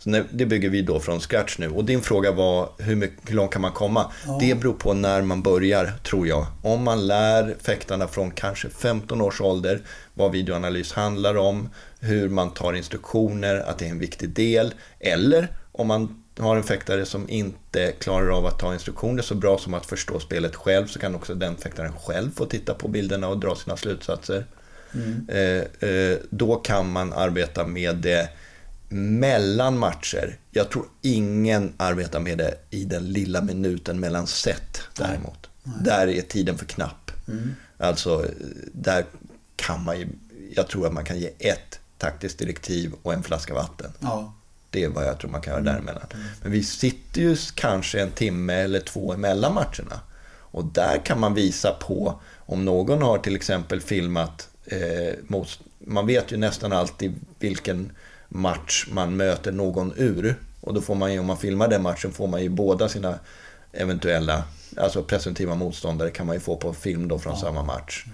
[0.06, 1.70] Så det bygger vi då från scratch nu.
[1.70, 4.12] Och din fråga var hur, mycket, hur långt kan man komma?
[4.26, 4.38] Ja.
[4.42, 6.46] Det beror på när man börjar, tror jag.
[6.62, 9.82] Om man lär fäktarna från kanske 15 års ålder
[10.14, 14.74] vad videoanalys handlar om, hur man tar instruktioner, att det är en viktig del.
[15.00, 19.58] Eller om man har en fäktare som inte klarar av att ta instruktioner så bra
[19.58, 23.28] som att förstå spelet själv så kan också den fäktaren själv få titta på bilderna
[23.28, 24.46] och dra sina slutsatser.
[24.94, 25.28] Mm.
[25.30, 28.30] Eh, eh, då kan man arbeta med det
[28.90, 30.38] mellan matcher.
[30.52, 35.50] Jag tror ingen arbetar med det i den lilla minuten mellan set däremot.
[35.64, 35.76] Nej.
[35.82, 37.12] Där är tiden för knapp.
[37.28, 37.56] Mm.
[37.78, 38.26] Alltså,
[38.74, 39.06] där
[39.56, 40.08] kan man ju,
[40.56, 43.92] jag tror att man kan ge ett taktiskt direktiv och en flaska vatten.
[44.00, 44.34] Ja.
[44.70, 45.74] Det är vad jag tror man kan göra mm.
[45.74, 46.08] däremellan.
[46.42, 50.00] Men vi sitter ju kanske en timme eller två emellan matcherna.
[50.56, 56.08] Och där kan man visa på, om någon har till exempel filmat, eh, mot, man
[56.08, 57.92] vet ju nästan alltid vilken
[58.30, 60.36] match man möter någon ur.
[60.62, 63.20] Och då får man ju, om man filmar den matchen, får man ju båda sina
[63.72, 64.44] eventuella,
[64.78, 67.40] alltså presumtiva motståndare kan man ju få på film då från ja.
[67.40, 68.06] samma match.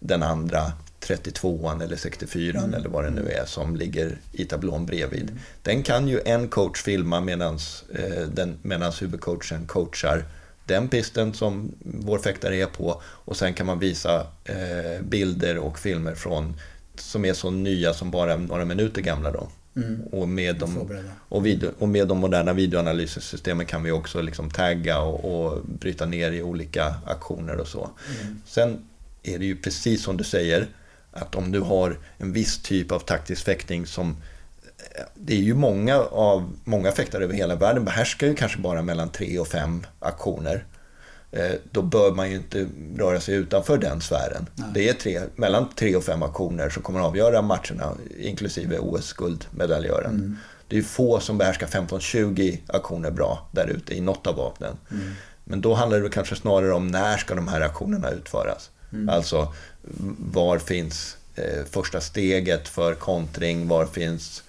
[0.00, 2.74] Den andra 32an eller 64an mm.
[2.74, 5.22] eller vad det nu är som ligger i tablån bredvid.
[5.22, 5.38] Mm.
[5.62, 7.58] Den kan ju en coach filma medan
[7.94, 10.24] eh, huvudcoachen coachar
[10.66, 15.78] den pisten som vår fäktare är på och sen kan man visa eh, bilder och
[15.78, 16.56] filmer från
[17.00, 19.48] som är så nya som bara några minuter gamla då.
[19.76, 20.02] Mm.
[20.12, 20.90] Och, med de,
[21.28, 26.06] och, video, och med de moderna videoanalyssystemen kan vi också liksom tagga och, och bryta
[26.06, 27.90] ner i olika aktioner och så.
[28.20, 28.40] Mm.
[28.46, 28.78] Sen
[29.22, 30.66] är det ju precis som du säger,
[31.12, 34.16] att om du har en viss typ av taktisk fäktning som
[35.14, 39.08] det är ju många av många fäktare över hela världen behärskar ju kanske bara mellan
[39.08, 40.64] tre och fem aktioner.
[41.36, 42.66] Eh, då bör man ju inte
[42.98, 44.46] röra sig utanför den sfären.
[44.54, 44.68] Nej.
[44.74, 50.14] Det är tre, mellan tre och fem aktioner som kommer att avgöra matcherna, inklusive OS-guldmedaljören.
[50.14, 50.36] Mm.
[50.68, 54.76] Det är få som behärskar 15-20 aktioner bra där ute i något av vapnen.
[54.90, 55.12] Mm.
[55.44, 58.70] Men då handlar det kanske snarare om när ska de här aktionerna utföras?
[58.92, 59.08] Mm.
[59.08, 59.52] Alltså,
[60.32, 63.68] var finns eh, första steget för kontring?
[63.68, 64.42] Var finns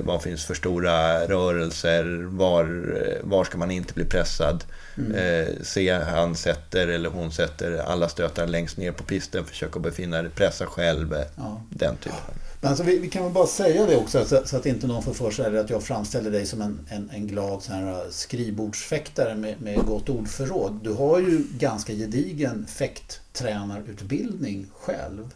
[0.00, 2.22] vad finns för stora rörelser?
[2.22, 4.64] Var, eh, var ska man inte bli pressad?
[4.98, 5.14] Mm.
[5.14, 10.22] Eh, se han sätter eller hon sätter alla stötar längst ner på pisten, försöka befinna
[10.22, 11.14] det, pressa själv.
[11.36, 11.62] Ja.
[11.70, 12.18] Den typen.
[12.60, 15.02] Men alltså, vi, vi, kan väl bara säga det också så, så, att inte någon
[15.02, 19.34] får för sig att jag framställer dig som en, en, en glad sån här skrivbordsfäktare
[19.34, 20.80] med, med gott ordförråd.
[20.82, 25.30] Du har ju ganska gedigen fäkttränarutbildning själv.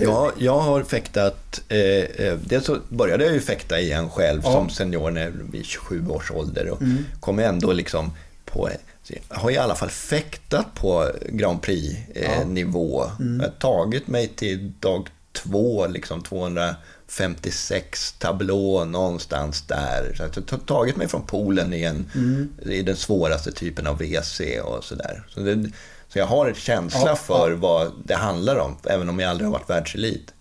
[0.00, 1.62] Ja, jag har fäktat.
[1.68, 4.52] Eh, eh, dels så började jag ju fäkta igen själv ja.
[4.52, 7.04] som senior när vid 27 års ålder och mm.
[7.20, 8.12] kom ändå liksom
[8.44, 8.70] på
[9.08, 13.02] jag har i alla fall fäktat på Grand Prix-nivå.
[13.02, 13.24] Eh, ja.
[13.24, 13.40] mm.
[13.40, 20.14] Jag har tagit mig till dag två, liksom 256 tablå någonstans där.
[20.16, 22.48] Så jag har tagit mig från poolen i, en, mm.
[22.62, 25.26] i den svåraste typen av WC och sådär.
[25.28, 25.70] Så det,
[26.16, 27.56] så jag har en känsla ja, för ja.
[27.56, 30.34] vad det handlar om, även om jag aldrig har varit världselit.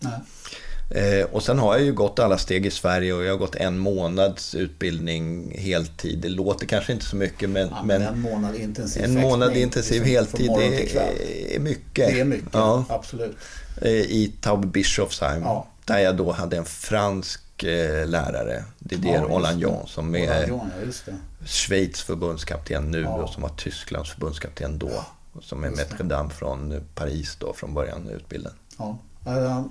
[0.90, 3.56] Eh, och sen har jag ju gått alla steg i Sverige och jag har gått
[3.56, 6.20] en månads utbildning heltid.
[6.20, 7.70] Det låter kanske inte så mycket men...
[7.70, 12.08] Ja, men en månad intensiv En månad intensiv liksom, heltid det är, är, mycket.
[12.08, 12.86] Det är mycket, ja.
[12.90, 13.38] absolut.
[13.82, 15.42] Eh, I Taube Bischofsheim.
[15.42, 15.68] Ja.
[15.86, 20.70] Där jag då hade en fransk eh, lärare, Didier ja, Olagnon, som är Olagnon,
[21.06, 21.14] ja,
[21.46, 25.06] Schweiz förbundskapten nu och som var Tysklands förbundskapten då.
[25.42, 28.54] Som är maître dame från Paris då från början utbildad.
[28.78, 28.98] Ja,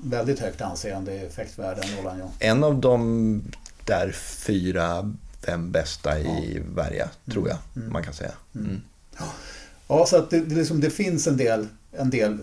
[0.03, 2.31] väldigt högt anseende i effektvärlden, Roland John.
[2.38, 3.42] En av de
[3.85, 5.12] där fyra,
[5.46, 6.62] fem bästa i ja.
[6.74, 7.92] Värja, tror jag mm.
[7.92, 8.33] man kan säga.
[8.55, 8.66] Mm.
[8.66, 8.81] mm.
[9.88, 12.38] Ja, så att det, det, liksom, det finns en del, en del,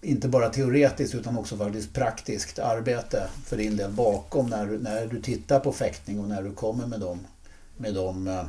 [0.00, 5.20] inte bara teoretiskt utan också faktiskt praktiskt arbete för din del bakom när, när du
[5.20, 7.18] tittar på fäktning och när du kommer med dem
[7.76, 8.44] med de eh,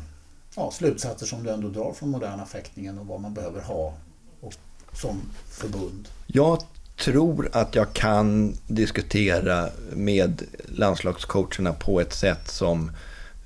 [0.59, 3.93] ja, slutsatser som du ändå drar från moderna fäktningen och vad man behöver ha
[4.41, 4.53] och,
[4.93, 6.07] som förbund?
[6.27, 6.63] Jag
[6.97, 12.91] tror att jag kan diskutera med landslagscoacherna på ett sätt som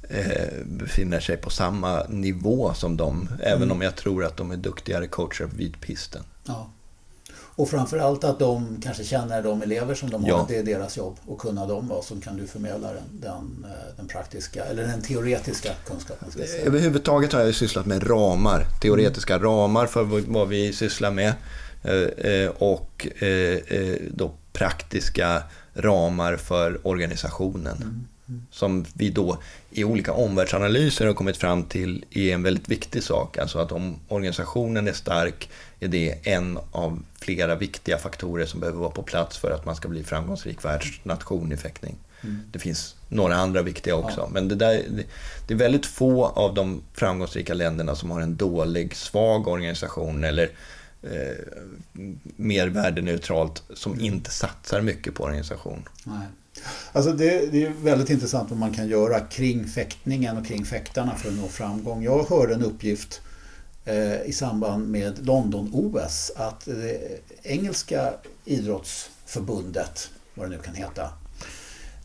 [0.10, 3.30] eh, befinner sig på samma nivå som dem.
[3.44, 3.72] Även Mm.
[3.72, 6.24] om jag tror att de är duktigare coacher vid pisten.
[6.46, 6.70] Ja.
[7.56, 10.42] Och framförallt att de kanske känner de elever som de har, Ja.
[10.42, 11.18] att det är deras jobb.
[11.26, 15.02] Och kunna dem vad som kan du förmedla den, den, eh, den praktiska, eller den
[15.02, 16.32] teoretiska kunskapen.
[16.32, 16.66] Ska jag säga.
[16.66, 21.34] Överhuvudtaget har jag sysslat med ramar, teoretiska ramar för vad- vi sysslar med.
[21.84, 23.08] Eh, eh, Och
[24.12, 28.08] då praktiska ramar för organisationen.
[28.52, 29.38] Som vi då
[29.72, 33.38] i olika omvärldsanalyser har kommit fram till är en väldigt viktig sak.
[33.38, 38.80] Alltså att om organisationen är stark är det en av flera viktiga faktorer som behöver
[38.80, 41.96] vara på plats för att man ska bli framgångsrik världsnation i fäktning.
[42.52, 44.30] Det finns några andra viktiga också.
[44.34, 45.04] Men det, där, det,
[45.48, 50.52] det är väldigt få av de framgångsrika länderna som har en dålig, svag organisation eller
[51.02, 51.38] eh,
[52.36, 55.90] mer värdeneutralt som inte satsar mycket på organisation.
[56.04, 56.28] Nej.
[56.92, 61.16] Alltså det, det är väldigt intressant vad man kan göra kring fäktningen och kring fäktarna
[61.16, 62.04] för att nå framgång.
[62.04, 63.22] Jag hörde en uppgift
[63.86, 68.14] eh, i samband med London-OS att det engelska
[68.46, 71.10] idrottsförbundet, vad det nu kan heta,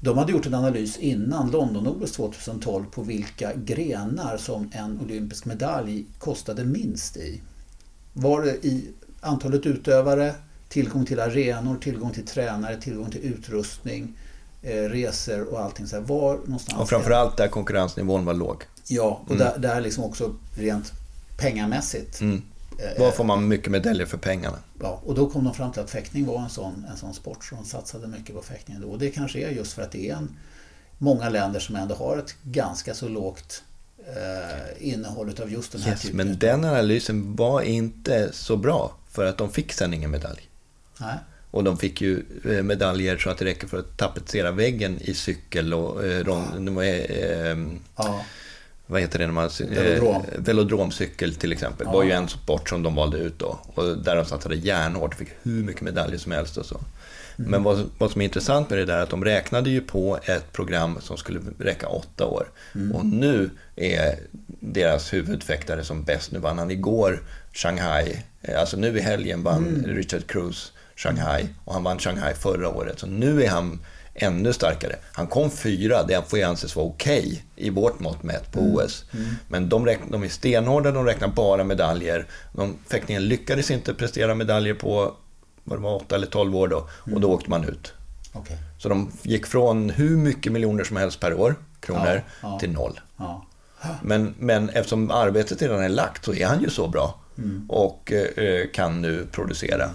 [0.00, 6.06] de hade gjort en analys innan London-OS 2012 på vilka grenar som en olympisk medalj
[6.18, 7.40] kostade minst i.
[8.12, 8.88] Var det i
[9.20, 10.34] antalet utövare,
[10.68, 14.27] tillgång till arenor, tillgång till tränare, tillgång till utrustning, eh,
[14.62, 16.03] resor och allting så här.
[16.03, 16.81] Var någonstans?
[16.81, 18.64] Och framförallt där konkurrensnivån var låg.
[18.87, 20.92] Ja, och där, där liksom också rent
[21.38, 22.21] pengamässigt.
[22.21, 22.42] Mm.
[22.79, 24.59] Eh, Var får man mycket medaljer för pengarna?
[24.81, 27.44] Ja, och då kom de fram till att fäktning var en sån, en sån sport
[27.44, 28.88] så de satsade mycket på fäktning då.
[28.88, 30.37] Och det kanske är just för att det är en,
[30.99, 33.62] många länder som ändå har ett ganska så lågt
[33.99, 38.92] eh, innehåll av just den här Yes, typen men den analysen var inte så bra
[39.11, 40.49] för att de fick sen ingen medalj.
[41.01, 41.14] Nej.
[41.50, 45.14] Och de fick ju eh, medaljer så att det räcker för att tapetsera väggen i
[45.14, 46.24] cykel och eh,
[46.58, 47.56] de var, eh,
[47.96, 48.24] Ja,
[48.87, 49.50] vad heter det när man...
[49.68, 50.16] Velodrom.
[50.16, 51.87] Eh, velodromcykel till exempel.
[51.87, 51.92] Ja.
[51.92, 53.58] var ju en sport som de valde ut då.
[53.74, 56.80] Och där de satsade järnhårt och fick hur mycket medaljer som helst och så.
[57.38, 57.50] Mm.
[57.50, 60.18] Men vad, vad som är intressant med det där är att de räknade ju på
[60.24, 62.50] ett program som skulle räcka åtta år.
[62.74, 62.92] Mm.
[62.92, 64.18] Och nu är
[64.61, 66.32] deras huvudfäktare som bäst.
[66.32, 68.22] Nu vann han igår Shanghai.
[68.42, 69.96] Eh, Alltså nu i helgen vann Mm.
[69.96, 71.48] Richard Cruz Shanghai.
[71.64, 72.98] Och han vann Shanghai förra året.
[72.98, 73.80] Så nu är han
[74.14, 74.96] ännu starkare.
[75.12, 79.04] Han kom fyra, det får ju anses vara okej i vårt mått mätt på OS.
[79.48, 82.26] Men de, räknar, de är stenhårda, de räknar bara medaljer.
[82.52, 85.14] De, fäktningen lyckades inte prestera medaljer på
[85.64, 86.88] vad det var, 8 eller 12 år då.
[87.14, 87.92] Och då åkte man ut.
[88.32, 88.56] okej.
[88.78, 92.58] Så de gick från hur mycket miljoner som helst per år, kronor, Ja, ja.
[92.58, 93.00] till noll.
[93.16, 93.46] Ja.
[94.02, 97.20] Men, men eftersom arbetet redan är lagt så är han ju så bra.
[97.68, 99.90] Och eh, kan nu producera.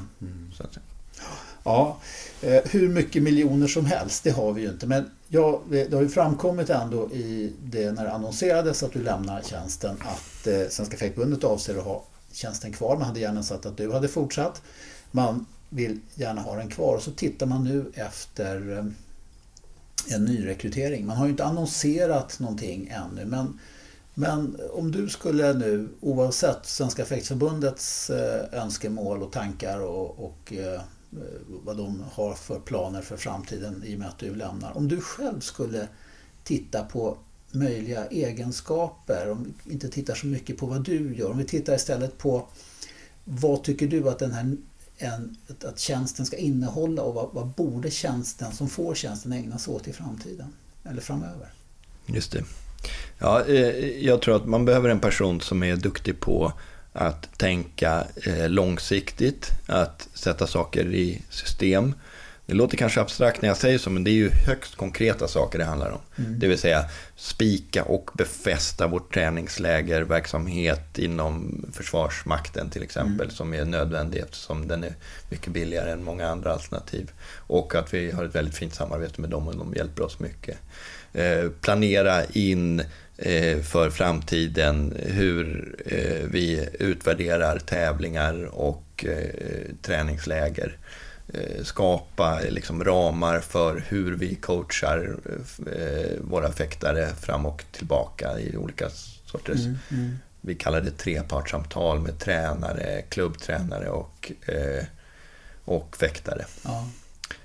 [0.58, 0.78] Så att,
[1.64, 1.98] Ja,
[2.42, 4.88] eh, hur mycket miljoner som helst, det har vi ju inte.
[4.88, 9.42] Men ja, det har ju framkommit ändå i det när det annonserades att du lämnar
[9.42, 12.98] tjänsten att eh, Svenska Fäktförbundet avser att ha tjänsten kvar.
[12.98, 14.62] Man hade gärna sett att du hade fortsatt.
[15.12, 16.96] Man vill gärna ha den kvar.
[16.96, 18.86] Och så tittar man nu efter eh,
[20.16, 21.06] en nyrekrytering.
[21.06, 23.26] Man har ju inte annonserat någonting ännu.
[23.26, 23.60] Men,
[24.14, 30.82] men om du skulle nu, oavsett Svenska Fäktförbundets eh, önskemål och tankar och, och eh,
[31.64, 34.78] vad de har för planer för framtiden i och med att du lämnar.
[34.78, 35.88] Om du själv skulle
[36.44, 37.18] titta på
[37.52, 41.76] möjliga egenskaper, om vi inte tittar så mycket på vad du gör, om vi tittar
[41.76, 42.48] istället på
[43.24, 44.58] vad tycker du att den här
[44.98, 49.74] en, att tjänsten ska innehålla och vad, vad borde tjänsten som får tjänsten ägna sig
[49.74, 51.54] åt i framtiden eller framöver?
[52.06, 52.44] Just det.
[53.20, 56.54] Ja, eh, jag tror att man behöver en person som är duktig på
[56.94, 61.94] att tänka eh, långsiktigt, att sätta saker i system.
[62.46, 65.60] Det låter kanske abstrakt när jag säger så, men det är ju högst konkreta saker
[65.60, 66.00] det handlar om.
[66.16, 74.20] Det vill säga spika och befästa vår träningslägerverksamhet inom Försvarsmakten till exempel, som är nödvändig
[74.20, 74.94] eftersom den är
[75.30, 77.12] mycket billigare än många andra alternativ.
[77.48, 80.58] Och att vi har ett väldigt fint samarbete med dem och de hjälper oss mycket.
[81.14, 82.84] Eh, planera in
[83.64, 90.78] för framtiden hur eh, vi utvärderar tävlingar och eh, träningsläger.
[91.34, 95.16] Eh, skapa liksom, ramar för hur vi coachar
[95.76, 98.90] eh, våra fäktare fram och tillbaka i olika
[99.26, 99.60] sorters
[100.42, 104.84] vi kallar det trepartssamtal med tränare, klubbtränare och, eh,
[105.66, 106.46] och fäktare.
[106.64, 106.88] Ja.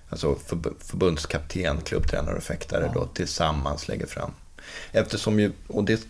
[0.08, 2.92] Alltså förb- förbundskapten, klubbtränare och fäktare Ja.
[3.00, 4.30] då tillsammans lägger fram.
[4.92, 6.06] Eftersom ju, och det,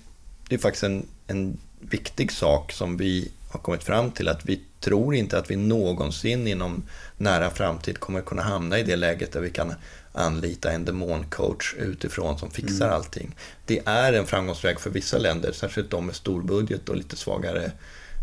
[0.49, 4.61] det är faktiskt en, en viktig sak som vi har kommit fram till att vi
[4.81, 6.83] tror inte att vi någonsin inom
[7.17, 9.75] nära framtid kommer kunna hamna i det läget där vi kan
[10.13, 12.97] anlita en demoncoach utifrån som fixar mm.
[12.97, 13.37] allting.
[13.67, 17.71] Det är en framgångsväg för vissa länder, särskilt de med stor budget och lite svagare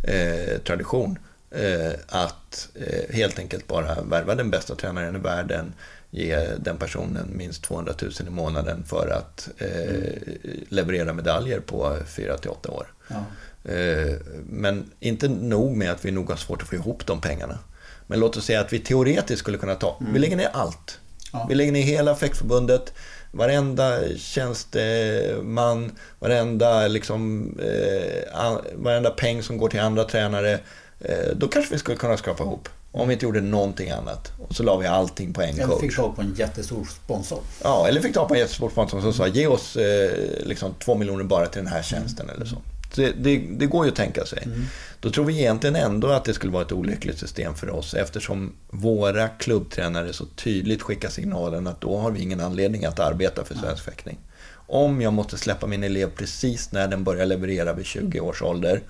[0.03, 1.19] eh, tradition.
[1.51, 5.73] Eh, att eh, helt enkelt bara värva den bästa tränaren i världen,
[6.15, 10.65] ge den personen minst 200 000 i månaden för att eh, mm.
[10.69, 12.87] leverera medaljer på 4 till 8 år.
[13.07, 13.25] Ja.
[13.71, 14.15] Eh,
[14.49, 17.59] men inte nog med att vi nog har svårt att få ihop de pengarna.
[18.07, 20.13] Men låt oss säga att vi teoretiskt skulle kunna ta, mm.
[20.13, 20.99] vi lägger ner allt.
[21.33, 21.45] Ja.
[21.49, 22.93] Vi lägger ner hela fäktförbundet,
[23.31, 30.59] varenda tjänsteman, varenda, liksom, eh, varenda peng som går till andra tränare.
[30.99, 32.69] Eh, då kanske vi skulle kunna skrapa ihop.
[32.97, 34.31] Om vi inte gjorde någonting annat.
[34.37, 35.63] Och så la vi allting på en coach.
[35.63, 37.39] Eller fick tag på en jättestor sponsor.
[37.63, 40.11] Ja, eller fick tag på en jättestor sponsor som sa ge oss eh,
[40.45, 42.55] liksom, två miljoner bara till den här tjänsten eller så.
[42.95, 44.43] Det, det, det, går ju att tänka sig.
[44.45, 44.65] Mm.
[44.99, 48.53] Då tror vi egentligen ändå att det skulle vara ett olyckligt system för oss eftersom
[48.69, 53.55] våra klubbtränare så tydligt skickar signalen att då har vi ingen anledning att arbeta för
[53.55, 54.17] svensk fäktning.
[54.67, 58.81] Om jag måste släppa min elev precis när den börjar leverera vid 20 års ålder,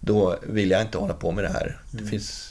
[0.00, 1.80] då vill jag inte hålla på med det här.
[1.92, 2.04] Mm.
[2.04, 2.50] Det finns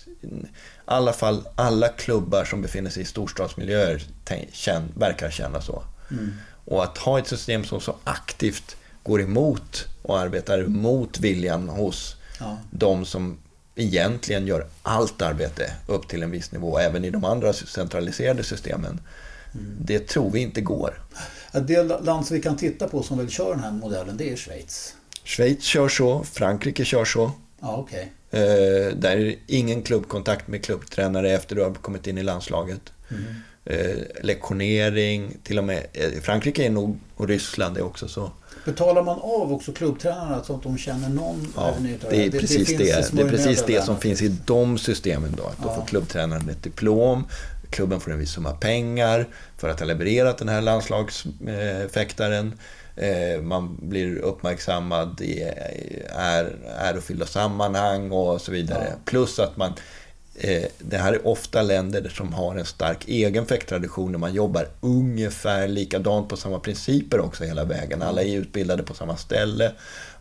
[0.78, 4.03] i alla fall alla klubbar som befinner sig i storstadsmiljöer
[4.95, 5.83] verkar känna så.
[6.11, 6.33] Mm.
[6.65, 12.15] Och att ha ett system som så aktivt går emot och arbetar mot viljan hos
[12.39, 12.57] ja.
[12.71, 13.37] de som
[13.75, 19.01] egentligen gör allt arbete upp till en viss nivå, även i de andra centraliserade systemen.
[19.53, 19.77] Mm.
[19.81, 21.01] Det tror vi inte går.
[21.53, 24.35] Det land som vi kan titta på som vill köra den här modellen, det är
[24.35, 24.95] Schweiz.
[25.23, 27.31] Schweiz kör så, Frankrike kör så.
[27.59, 28.05] Ja, okay.
[28.31, 32.81] Eh, där är ingen klubbkontakt med klubbtränare efter du har kommit in i landslaget.
[33.09, 33.23] Mm.
[33.65, 38.31] Eh, lektionering, till och med eh, Frankrike är nog, och Ryssland är också så.
[38.65, 41.73] Betalar man av också klubbtränarna så att de känner någon ja,
[42.09, 42.77] det är precis det.
[42.77, 45.43] Det, det är precis det som finns i de systemen då.
[45.43, 45.67] Att ja.
[45.67, 47.27] då får klubbtränaren ett diplom,
[47.69, 52.53] klubben får en viss summa pengar för att ha levererat den här landslagsfäktaren.
[52.99, 55.41] Eh, man blir uppmärksammad i
[56.09, 58.87] är, ärofyllda sammanhang och så vidare.
[58.89, 58.95] Ja.
[59.05, 59.73] Plus att man
[60.41, 64.67] Eh, det här är ofta länder som har en stark egen fäkttradition och man jobbar
[64.79, 68.01] ungefär likadant på samma principer också hela vägen.
[68.01, 69.71] Alla är utbildade på samma ställe,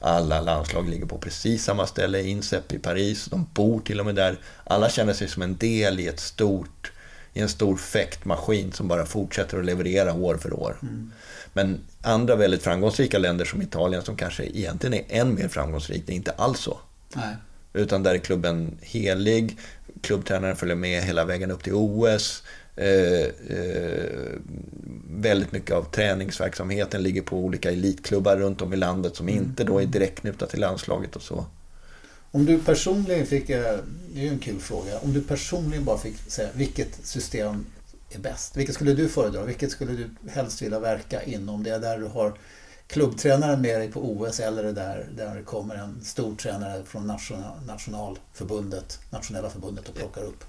[0.01, 4.15] alla landslag ligger på precis samma ställe, INSEP i Paris, de bor till och med
[4.15, 4.37] där.
[4.65, 6.93] Alla känner sig som en del i ett stort
[7.33, 10.79] i en stor fäktmaskin som bara fortsätter att leverera år för år.
[10.83, 11.13] Mm.
[11.53, 16.13] Men andra väldigt framgångsrika länder som Italien som kanske egentligen är än mer framgångsrikt, det
[16.13, 16.79] är inte alls så.
[17.15, 17.37] Nej.
[17.73, 19.59] Utan där är klubben helig,
[20.01, 22.43] klubbtränaren följer med hela vägen upp till OS.
[22.77, 24.39] Eh, eh,
[25.11, 29.45] väldigt mycket av träningsverksamheten ligger på olika elitklubbar runt om i landet som mm.
[29.45, 31.47] inte då är direkt knutna till landslaget och så.
[32.31, 33.79] Om du personligen fick, eh,
[34.15, 37.65] det är ju en kul fråga, om du personligen bara fick säga vilket system
[38.11, 38.57] är bäst?
[38.57, 39.45] Vilket skulle du föredra?
[39.45, 41.63] Vilket skulle du helst vilja verka inom?
[41.63, 42.35] Det är där du har
[42.87, 47.07] klubbtränaren med dig på OS eller det där, där det kommer en stor tränare från
[47.07, 50.45] national, nationalförbundet, nationella förbundet och plockar upp?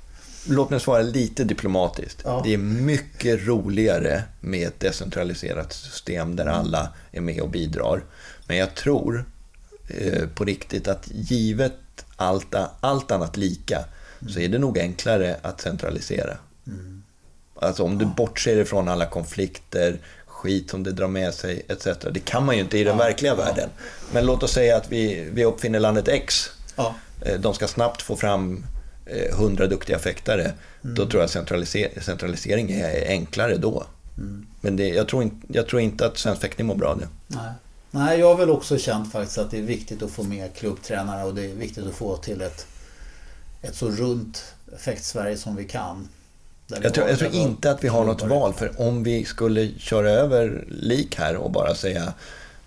[0.48, 2.22] Låt mig svara lite diplomatiskt.
[2.26, 2.42] Ja.
[2.44, 8.04] Det är mycket roligare med ett decentraliserat system där alla är med och bidrar.
[8.48, 9.26] Men jag tror
[9.88, 11.74] eh, på riktigt att givet
[12.16, 13.78] allt, allt annat lika
[14.22, 14.34] mm.
[14.34, 16.38] så är det nog enklare att centralisera.
[16.68, 16.99] Mm.
[17.62, 21.88] Alltså om du bortser ifrån alla konflikter, skit som det drar med sig etc.
[22.12, 23.70] Det kan man ju inte i den verkliga världen.
[24.14, 26.50] Men låt oss säga att vi, vi uppfinner landet X.
[27.22, 28.66] Eh, de ska snabbt få fram
[29.06, 30.42] eh, hundra duktiga fäktare.
[30.42, 30.96] Mm.
[30.96, 33.84] Då tror jag centraliser centralisering är enklare då.
[34.18, 34.46] Mm.
[34.62, 37.08] Men det, jag, tror in, jag tror inte att svensk fäktning mår bra av det.
[37.28, 37.52] Nej.
[37.92, 41.24] Nej, jag har väl också känt faktiskt att det är viktigt att få med klubbtränare
[41.24, 42.68] och det är viktigt att få till ett,
[43.62, 46.08] ett så runt fäkt-Sverige som vi kan.
[46.84, 50.10] Jag tror, jag tror, inte att vi har något val, för om vi skulle köra
[50.10, 52.14] över lik här och bara säga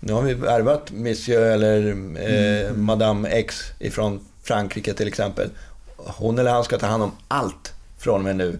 [0.05, 1.87] nu har vi värvat Monsieur eller
[2.19, 2.85] eh, mm.
[2.85, 5.49] Madame X ifrån Frankrike till exempel.
[5.97, 8.59] Hon eller han ska ta hand om allt från och med nu.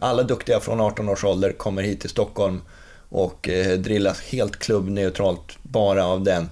[0.00, 2.60] Alla duktiga från 18 års ålder kommer hit till Stockholm
[3.08, 6.48] och eh, drillas helt klubbneutralt bara av den.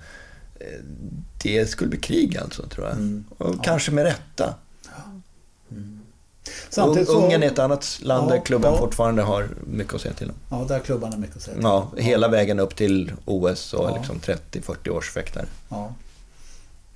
[0.60, 0.66] Eh,
[1.42, 2.96] det skulle bli krig alltså, tror jag.
[2.96, 3.24] Mm.
[3.38, 3.62] Och ja.
[3.62, 4.54] kanske med rätta.
[6.70, 7.24] Samtidigt så...
[7.24, 8.78] Ungern är ett annat land ja, där klubben ja.
[8.78, 10.36] fortfarande har mycket att säga till om.
[10.50, 13.90] Ja, där klubban har mycket att säga till Ja, hela vägen upp till OS och
[13.90, 13.96] ja.
[13.96, 14.20] liksom
[14.52, 15.46] 30-40 års fäktare.
[15.68, 15.94] Ja.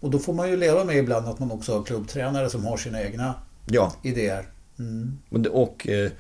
[0.01, 2.77] Och då får man ju leva med ibland att man också har klubbtränare som har
[2.77, 3.35] sina egna
[3.67, 3.93] ja.
[4.03, 4.47] idéer.
[4.79, 5.19] Mm.
[5.31, 6.11] Och, och eh,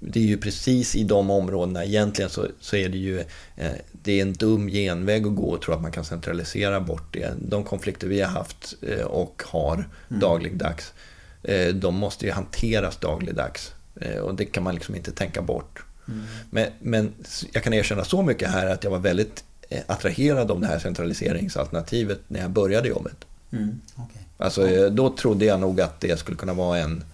[0.00, 3.20] det är ju precis i de områdena, egentligen så, så är det ju
[3.56, 7.12] eh, det är en dum genväg att gå och tro att man kan centralisera bort
[7.12, 7.34] det.
[7.38, 10.20] De konflikter vi har haft eh, och har mm.
[10.20, 10.92] dagligdags,
[11.74, 13.72] de måste ju hanteras dagligdags.
[14.00, 15.84] Eh, och det kan man liksom inte tänka bort.
[16.08, 16.24] Mm.
[16.50, 17.12] Men, men
[17.52, 20.78] jag kan erkänna så mycket här att jag var väldigt eh, attraherad av det här
[20.78, 23.16] centraliseringsalternativet när jag började jobbet.
[23.52, 23.80] Mm.
[23.94, 24.22] Okay.
[24.36, 27.04] Alltså, eh, då trodde jag nog att det skulle kunna vara en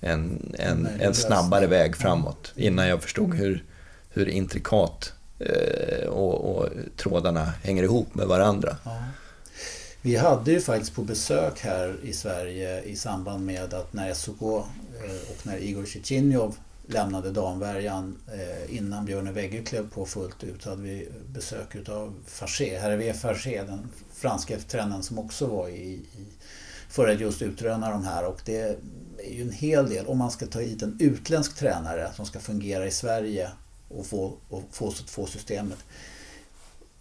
[0.00, 2.52] en, en, en snabbare väg framåt.
[2.56, 3.64] Innan jag förstod hur,
[4.10, 8.76] hur intrikat eh, och, och trådarna hänger ihop med varandra.
[8.84, 9.02] Ja.
[10.02, 14.42] Vi hade ju faktiskt på besök här i Sverige i samband med att när SOK
[14.42, 14.60] eh,
[15.30, 20.82] och när Igor Chichinjov lämnade damvärjan eh, innan Björne Wegge klev på fullt ut hade
[20.82, 26.26] vi besök av Farché, Hervé Farché, den franska tränaren som också var i, i
[26.88, 28.76] för att just utröna de här och det är
[29.30, 32.86] ju en hel del om man ska ta hit en utländsk tränare som ska fungera
[32.86, 33.50] i Sverige
[33.88, 35.78] och få, och få, få systemet.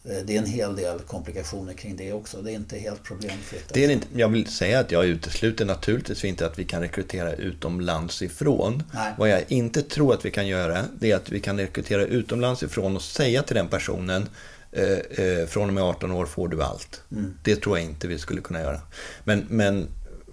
[0.04, 2.41] Eh, det är en hel del komplikationer kring det också.
[2.41, 3.74] Det är inte helt problemfritt.
[3.74, 7.34] Det är inte, jag vill säga att jag utesluter naturligtvis inte att vi kan rekrytera
[7.34, 8.84] utomlands ifrån.
[8.93, 9.14] Nej.
[9.18, 12.64] Vad jag inte tror att vi kan göra, det är att vi kan rekrytera utomlands
[12.64, 14.30] ifrån och säga till den personen
[14.72, 17.02] eh, eh, från och med 18 år får du allt.
[17.12, 17.34] Mm.
[17.43, 18.82] Det tror jag inte vi skulle kunna göra.
[19.24, 19.88] Men, men,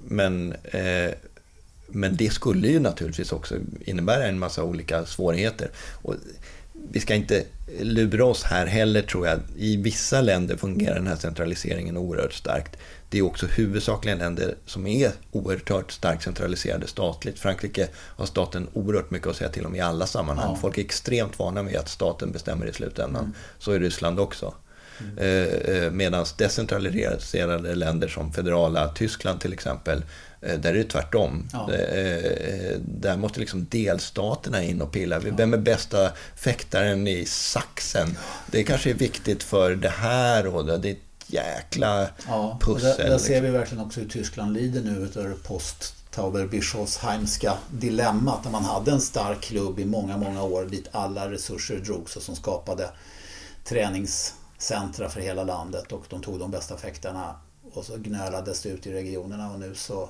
[0.08, 1.10] men eh,
[1.88, 5.70] men det skulle ju naturligtvis också innebära en massa olika svårigheter.
[6.02, 6.14] Och
[6.90, 7.44] vi ska inte
[7.80, 9.40] lura oss här heller tror jag.
[9.56, 12.76] I vissa länder fungerar den här centraliseringen oerhört starkt.
[13.08, 17.38] Det är också huvudsakligen länder som är oerhört starkt centraliserade statligt.
[17.38, 20.50] Frankrike har staten oerhört mycket att säga till om i alla sammanhang.
[20.54, 20.60] Ja.
[20.60, 23.24] Folk är extremt vana vid att staten bestämmer i slutändan.
[23.24, 23.34] Mm.
[23.58, 24.54] Så är Ryssland också.
[25.00, 25.18] Mm.
[25.18, 30.02] Eh, eh, Medan decentraliserade länder som federala Tyskland till exempel
[30.40, 31.48] Eh, där är det tvärtom.
[31.52, 31.70] Ja.
[32.78, 35.18] Där måste liksom delstaterna in och pilla.
[35.18, 38.16] Vem är bästa fäktaren i saxen?
[38.46, 40.88] Det kanske är viktigt för det här och det.
[40.88, 42.94] Är ett jäkla ja, pussel.
[42.98, 48.42] Där, där ser vi verkligen också hur Tyskland lider nu utav post Tauber Bischofsheimska dilemmat.
[48.42, 52.22] Där man hade en stark klubb i många, många år dit alla resurser drogs och
[52.22, 52.90] som skapade
[54.58, 57.36] träningscentra för hela landet och de tog de bästa fäktarna
[57.72, 60.08] och så gnölades det ut i regionerna och nu så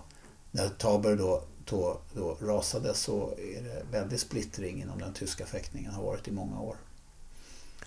[0.51, 5.92] när Taber då, då, då rasade så är det väldigt splittring inom den tyska fäktningen,
[5.92, 6.76] har varit i många år.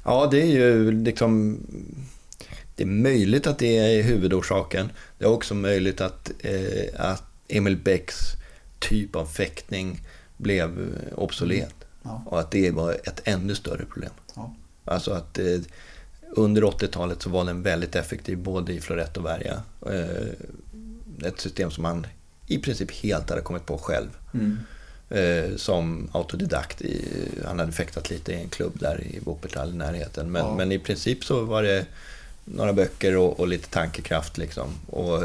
[0.03, 1.59] Ja, det är ju liksom...
[2.75, 4.91] Det är möjligt att det är huvudorsaken.
[5.17, 8.15] Det är också möjligt att, eh, att Emil Becks
[8.79, 9.99] typ av fäktning
[10.37, 11.75] blev obsolet.
[12.03, 12.15] Mm.
[12.15, 12.23] Ja.
[12.25, 14.11] Och att det var ett ännu större problem.
[14.35, 14.55] Ja.
[14.85, 15.59] Alltså att eh,
[16.31, 19.61] under 80-talet så var den väldigt effektiv både i florett och värja.
[19.85, 22.07] Eh, ett system som man
[22.47, 24.09] i princip helt hade kommit på själv.
[24.33, 24.57] Mm.
[25.09, 26.81] Eh, som autodidakt.
[27.45, 30.31] Han hade fäktat lite i en klubb där i Wuppertal i närheten.
[30.31, 30.55] Men, ja.
[30.55, 31.85] men i princip så var det
[32.45, 34.69] några böcker och, och lite tankekraft liksom.
[34.87, 35.23] Och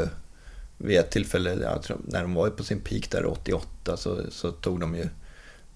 [0.77, 4.95] vid ett tillfälle, när de var på sin peak där 88, så, så tog de
[4.95, 5.07] ju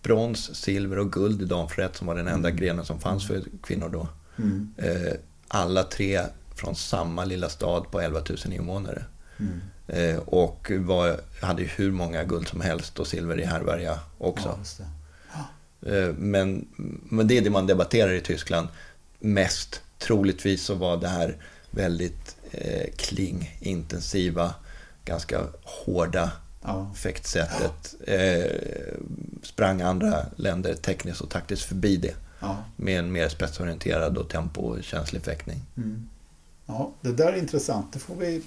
[0.01, 2.61] brons, silver och guld i damförrätt som var den enda mm.
[2.61, 4.07] grenen som fanns för kvinnor då.
[4.39, 4.73] Mm.
[4.77, 5.13] Eh,
[5.47, 6.21] alla tre
[6.55, 9.03] från samma lilla stad på 11 000 invånare.
[9.39, 9.61] Mm.
[9.87, 14.59] Eh, och var, hade hur många guld som helst och silver i Herberga också.
[14.79, 14.85] Ja,
[15.33, 15.91] ja.
[15.91, 16.67] Eh, men,
[17.09, 18.67] men det är det man debatterar i Tyskland
[19.19, 19.81] mest.
[19.97, 21.37] Troligtvis så var det här
[21.71, 24.53] väldigt eh, kling-intensiva,
[25.05, 26.31] ganska hårda
[26.61, 26.91] ja.
[26.95, 27.95] fäktsättet.
[28.07, 28.51] Eh,
[29.43, 32.15] sprang andra länder tekniskt och taktiskt förbi det.
[32.39, 32.63] Ja.
[32.75, 35.61] Med en mer spetsorienterad och tempokänslig fäktning.
[35.77, 36.09] Mm.
[36.65, 37.93] Ja, det där är intressant.
[37.93, 38.41] Det får vi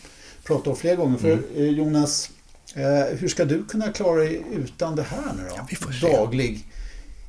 [0.45, 1.19] prata om fler gånger.
[1.19, 1.45] För mm.
[1.57, 2.31] Eh, Jonas,
[2.75, 5.67] eh, hur ska du kunna klara dig utan det här nu då?
[6.01, 6.67] Ja, Daglig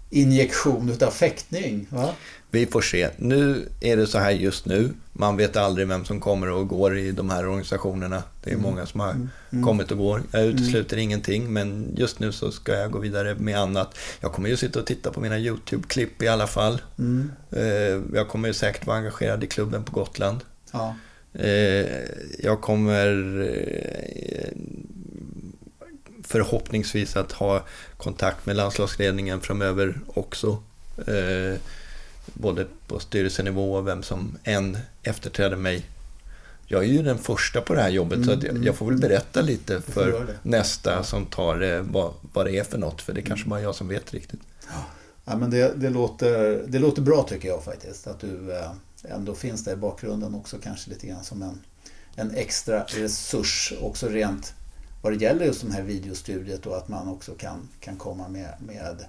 [0.09, 1.87] injektion utav fäktning.
[1.89, 2.13] Va?
[2.53, 3.09] Vi får se.
[3.17, 4.89] Nu är det så här just nu.
[5.13, 8.23] Man vet aldrig vem som kommer och går i de här organisationerna.
[8.43, 8.63] Det är mm.
[8.63, 9.29] många som har mm.
[9.51, 9.63] mm.
[9.63, 10.23] kommit och går.
[10.31, 11.03] Jag utesluter mm.
[11.03, 13.97] ingenting, men just nu så ska jag gå vidare med annat.
[14.19, 16.81] Jag kommer ju sitta och titta på mina YouTube-klipp i alla fall.
[16.99, 17.31] Mm.
[17.51, 20.39] Eh, jag kommer ju säkert vara engagerad i klubben på Gotland.
[20.71, 20.95] Ja.
[21.33, 21.87] Eh,
[22.39, 23.07] jag kommer
[23.41, 24.51] eh,
[26.23, 27.63] förhoppningsvis att ha
[27.97, 30.63] kontakt med landslagsledningen framöver också.
[32.35, 35.85] Eh, både på styrelsenivå och vem som än efterträder mig.
[36.65, 38.99] Jag är ju den första på det här jobbet mm, så jag, jag, får väl
[38.99, 43.01] berätta lite för nästa som tar det, vad, vad det är för något.
[43.01, 44.39] För det är kanske bara jag som vet riktigt.
[45.25, 48.07] Ja, men det, det, låter, det låter bra tycker jag faktiskt.
[48.07, 48.61] Att du
[49.03, 51.59] ändå finns där i bakgrunden också kanske lite grann som en,
[52.15, 54.53] en extra resurs också rent
[55.03, 58.53] vad det gäller just de här videostudiet och att man också kan, kan komma med,
[58.59, 59.05] med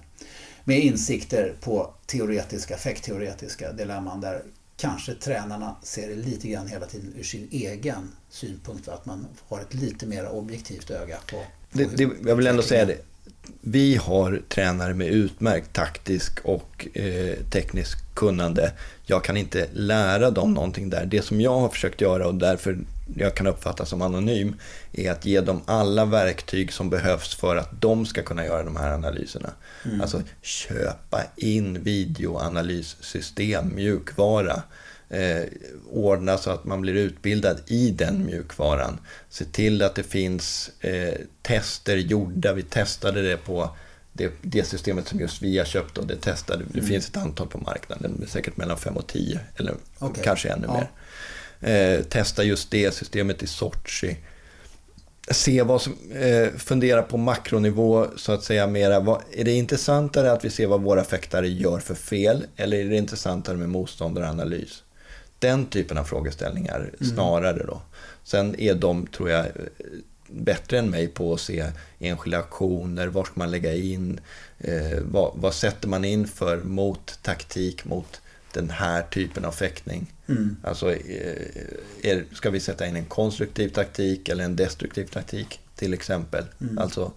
[0.65, 4.41] med insikter på teoretiska, effektteoretiska dilemman där
[4.77, 8.87] kanske tränarna ser det lite grann hela tiden ur sin egen synpunkt.
[8.87, 11.35] Att man har ett lite mer objektivt öga på...
[11.35, 12.97] på det, det, jag vill ändå säga det.
[13.61, 18.71] Vi har tränare med utmärkt taktisk och eh, teknisk kunnande.
[19.05, 21.05] Jag kan inte lära dem någonting där.
[21.05, 22.77] Det som jag har försökt göra och därför
[23.13, 24.55] jag kan uppfattas som anonym
[24.91, 28.75] är att ge dem alla verktyg som behövs för att de ska kunna göra de
[28.75, 29.49] här analyserna.
[29.85, 30.01] Mm.
[30.01, 34.63] Alltså köpa in videoanalyssystem, mjukvara.
[35.09, 35.43] Eh,
[35.91, 38.99] ordna så att man blir utbildad i den mjukvaran.
[39.29, 42.53] Se till att det finns eh, tester gjorda.
[42.53, 43.75] Vi testade det på
[44.13, 46.63] det, det, systemet som just vi har köpt och det testade.
[46.67, 46.91] Det mm.
[46.91, 50.23] finns ett antal på marknaden, säkert mellan 5 och 10 eller okay.
[50.23, 50.73] kanske ännu ja.
[50.73, 50.89] mer.
[51.61, 54.17] Eh, testa just det systemet i Sochi.
[55.31, 58.99] Se vad som, eh, fundera på makronivå så att säga mera.
[58.99, 62.89] Vad, är det intressantare att vi ser vad våra fäktare gör för fel eller är
[62.89, 64.83] det intressantare med motståndaranalys?
[65.39, 67.13] Den typen av frågeställningar mm.
[67.13, 67.81] snarare då.
[68.23, 69.45] Sen är de, tror jag,
[70.27, 74.19] bättre än mig på att se enskilda aktioner, var ska man lägga in,
[74.57, 78.21] eh, vad, vad, sätter man in för mot taktik mot
[78.55, 80.13] den här typen av fäktning.
[80.27, 80.55] Mm.
[80.63, 81.47] Alltså, eh,
[82.01, 86.43] är, ska vi sätta in en konstruktiv taktik eller en destruktiv taktik till exempel?
[86.61, 86.77] Mm.
[86.77, 87.11] Alltså,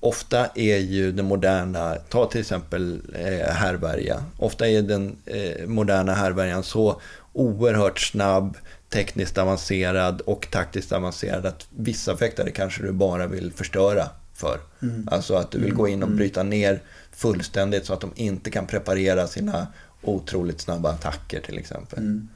[0.00, 6.14] ofta är ju den moderna, ta till exempel eh, härvärja, ofta är den eh, moderna
[6.14, 7.00] härvärjan så
[7.32, 8.56] oerhört snabb,
[8.88, 14.58] tekniskt avancerad och taktiskt avancerad att vissa fäktare kanske du bara vill förstöra för.
[14.82, 15.08] Mm.
[15.10, 16.16] Alltså att du vill gå in och mm.
[16.16, 16.82] bryta ner
[17.12, 19.66] fullständigt så att de inte kan preparera sina
[20.08, 21.98] otroligt snabba attacker till exempel.
[21.98, 22.28] Mm.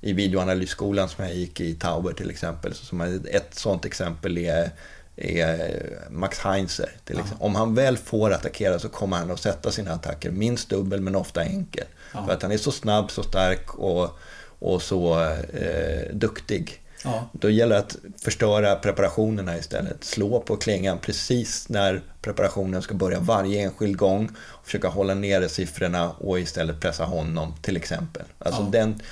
[0.00, 3.00] I videoanalysskolan som jag gick i Tauber till exempel, så som
[3.30, 4.70] ett sånt exempel är,
[5.16, 6.90] är Max Heinzer.
[7.04, 7.46] Till exempel.
[7.46, 11.16] Om han väl får attackera så kommer han att sätta sina attacker minst dubbel men
[11.16, 11.86] ofta enkel.
[12.14, 12.26] Ja.
[12.26, 14.18] För att han är så snabb, så stark och,
[14.58, 15.20] och så
[15.52, 16.82] eh, duktig.
[17.06, 17.28] Ja.
[17.32, 20.04] Då gäller det att förstöra preparationerna istället.
[20.04, 24.30] Slå på klingan precis när preparationen ska börja varje enskild gång.
[24.46, 28.22] Och försöka hålla nere siffrorna och istället pressa honom till exempel.
[28.38, 28.68] Alltså ja.
[28.70, 29.02] den,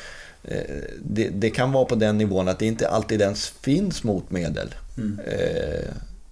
[0.44, 0.58] eh,
[1.02, 4.74] det, det, kan vara på den nivån att det inte alltid ens finns motmedel.
[4.96, 5.20] Mm.
[5.26, 5.90] Eh,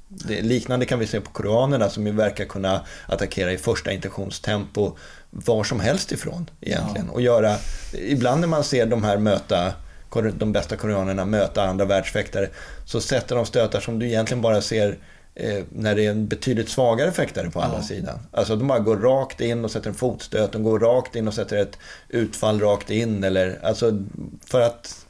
[0.09, 4.97] det, liknande kan vi se på koreanerna som ju verkar kunna attackera i första intentionstempo
[5.31, 7.07] var som helst ifrån egentligen.
[7.07, 7.13] Ja.
[7.13, 7.57] Och göra,
[7.93, 9.73] ibland när man ser de här möta
[10.21, 12.49] de bästa koreanerna möta andra världsfäktare
[12.85, 14.99] så sätter de stötar som du egentligen bara ser
[15.35, 17.85] eh, när det är en betydligt svagare fäktare på andra ja.
[17.85, 18.19] sidan.
[18.33, 21.35] Alltså de bara går rakt in och sätter en fotstöt, de går rakt in och
[21.35, 24.05] sätter ett utfall rakt in eller alltså
[24.47, 25.07] för att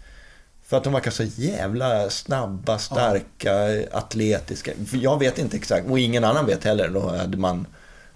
[0.73, 3.87] för att de verkar så jävla snabba, starka, ja.
[3.93, 4.73] atletiska.
[4.93, 6.89] Jag vet inte exakt, och ingen annan vet heller.
[6.89, 7.67] Då hade man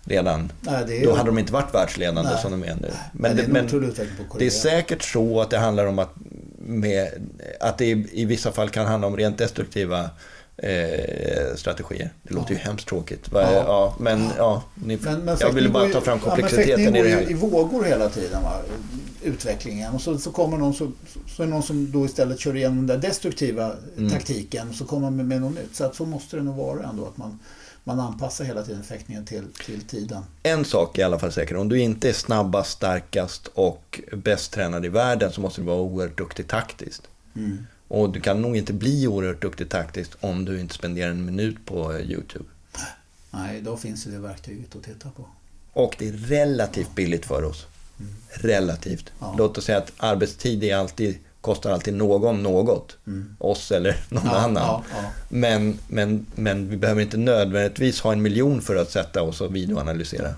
[0.04, 0.52] redan...
[0.60, 2.42] Nej, då hade de inte varit världsledande Nej.
[2.42, 2.90] som de är nu.
[3.12, 3.90] Men, Nej, det, men
[4.38, 6.14] det är säkert så att det handlar om att
[6.66, 7.08] med,
[7.60, 10.10] att det i, vissa fall kan handla om rent destruktiva
[10.56, 12.10] eh, strategier.
[12.22, 12.58] Det låter ja.
[12.58, 13.28] ju hemskt tråkigt.
[13.32, 13.52] Ja.
[13.52, 17.08] ja men ja, ni, men, men jag ville bara ta fram komplexiteten ja, i det
[17.08, 17.30] här.
[17.30, 18.52] i vågor hela tiden, va?
[19.22, 19.94] utvecklingen.
[19.94, 20.92] Och så, så kommer någon, så,
[21.26, 24.10] så är någon som då istället kör igenom den där destruktiva mm.
[24.10, 25.76] taktiken och så kommer man med, med något nytt.
[25.76, 27.38] Så att så måste det nog vara ändå att man
[27.86, 30.22] man anpassar hela tiden fäktningen till, till tiden.
[30.42, 34.52] En sak är i alla fall säker, om du inte är snabbast, starkast och bäst
[34.52, 37.08] tränad i världen så måste du vara oerhört duktig taktiskt.
[37.36, 37.66] Mm.
[37.88, 41.56] Och du kan nog inte bli oerhört duktig taktiskt om du inte spenderar en minut
[41.66, 42.44] på YouTube.
[43.30, 45.26] Nej, då finns det verktyget att titta på.
[45.72, 47.66] Och det är relativt billigt för oss.
[48.00, 48.14] Mm.
[48.28, 49.12] Relativt.
[49.18, 49.34] Ja.
[49.38, 52.96] Låt oss säga att arbetstid är alltid kostar alltid någon något.
[53.06, 53.36] Mm.
[53.38, 54.62] Oss eller någon ja, annan.
[54.62, 55.10] Ja, ja.
[55.28, 59.56] Men, men, men vi behöver inte nödvändigtvis ha en miljon för att sätta oss och
[59.56, 60.34] videoanalysera.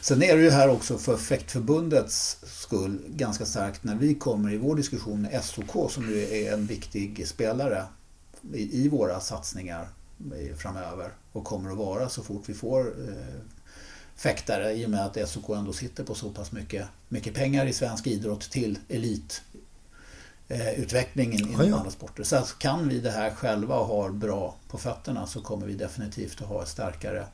[0.00, 4.56] Sen är det ju här också för Fäktförbundets skull ganska starkt när vi kommer i
[4.56, 7.84] vår diskussion med SOK som ju är en viktig spelare
[8.54, 9.88] i, i våra satsningar
[10.58, 13.40] framöver och kommer att vara så fort vi får eh,
[14.16, 17.72] fäktare i och med att SOK ändå sitter på så pass mycket, mycket pengar i
[17.72, 19.42] svensk idrott till elit
[20.76, 21.80] utvecklingen inom ja, ja.
[21.80, 22.22] alla sporter.
[22.22, 25.74] Så att kan vi det här själva och har bra på fötterna så kommer vi
[25.74, 27.26] definitivt att ha en starkare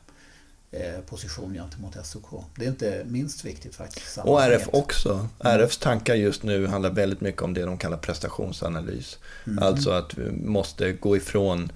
[0.73, 2.43] eh, position gentemot SOK.
[2.55, 4.17] Det är inte minst viktigt faktiskt.
[4.17, 5.13] Och RF också.
[5.41, 5.59] Mm.
[5.59, 9.17] RFs tankar just nu handlar väldigt mycket om det de kallar prestationsanalys.
[9.47, 9.63] Mm.
[9.63, 11.71] Alltså att vi måste gå ifrån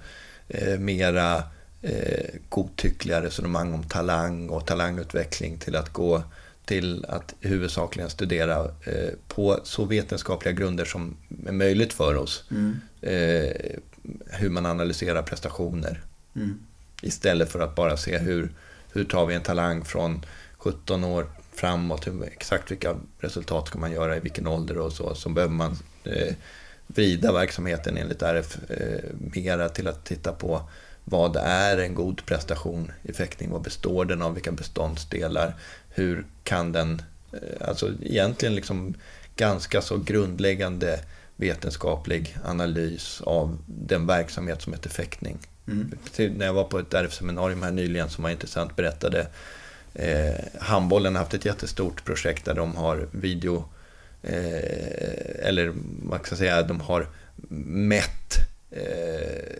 [0.48, 1.42] eh, mera
[1.82, 6.22] eh, godtyckliga resonemang om talang och talangutveckling till att gå
[6.68, 11.16] till att huvudsakligen studera eh, på så vetenskapliga grunder som
[11.46, 12.44] är möjligt för oss.
[12.50, 12.80] Mm.
[13.00, 13.78] Eh,
[14.26, 16.02] hur man analyserar prestationer.
[16.36, 16.58] Mm.
[17.02, 18.52] Istället för att bara se hur,
[18.92, 20.24] hur tar vi en talang från
[20.56, 25.14] 17 år framåt, hur, exakt vilka resultat ska man göra i vilken ålder och så,
[25.14, 26.34] så behöver man eh,
[26.86, 29.04] vrida verksamheten enligt RF eh,
[29.34, 30.68] mera till att titta på
[31.10, 33.50] vad är en god prestation i fäktning?
[33.50, 34.34] Vad består den av?
[34.34, 35.54] Vilka beståndsdelar?
[35.98, 37.02] Hur kan den...
[37.32, 38.94] Eh, alltså egentligen liksom
[39.36, 41.00] ganska så grundläggande
[41.36, 45.38] vetenskaplig analys av den verksamhet som heter fäktning.
[45.66, 45.92] Mm.
[46.16, 49.26] När jag var på ett RF-seminarium här nyligen som var intressant berättade
[49.94, 53.64] eh, handbollen har haft ett jättestort projekt där de har video
[54.22, 55.72] eh, eller
[56.02, 57.06] man ska säga de har
[57.60, 58.38] mätt
[58.70, 59.58] eh,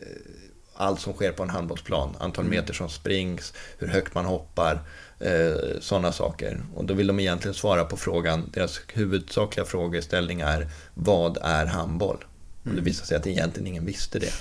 [0.74, 2.16] allt som sker på en handbollsplan.
[2.20, 2.56] Antal mm.
[2.56, 4.80] meter som springs, hur högt man hoppar,
[5.20, 6.60] eh, sådana saker.
[6.74, 12.24] Och då vill de egentligen svara på frågan, deras huvudsakliga frågeställning är vad är handboll?
[12.62, 12.84] Och det mm.
[12.84, 14.32] visar sig att egentligen ingen visste det.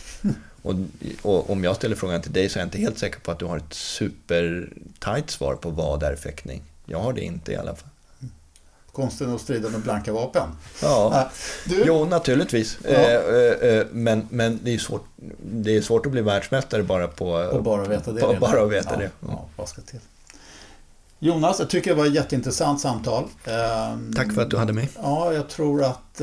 [0.62, 0.74] Och,
[1.22, 3.40] och, om jag ställer frågan till dig så är jag inte helt säker på att
[3.40, 6.64] du har ett super tight svar på vad är fäktning.
[6.86, 7.90] Jag har det inte i alla fall
[8.98, 10.50] konsten att strida med blanka vapen.
[10.82, 11.30] Ja,
[11.66, 11.84] du...
[11.86, 12.78] jo naturligtvis.
[12.84, 12.90] Ja.
[12.90, 15.06] Eh, eh, eh, men, men det, är svårt,
[15.40, 18.22] det är svårt att bli världsmästare bara på, och bara veta det.
[18.22, 19.10] På, bara att veta ja, det.
[19.20, 20.00] Ja, vad ska till?
[21.20, 23.24] Jonas, jag tycker det var ett jätteintressant samtal.
[23.46, 24.90] Ehm, Tack för att du hade mig.
[25.02, 26.16] Ja, jag tror att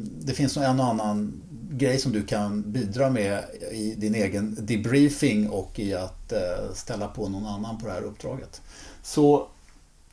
[0.00, 5.48] det finns en och annan grej som du kan bidra med i din egen debriefing
[5.48, 6.32] och i att
[6.74, 8.62] ställa på någon annan på det här uppdraget.
[9.02, 9.48] Så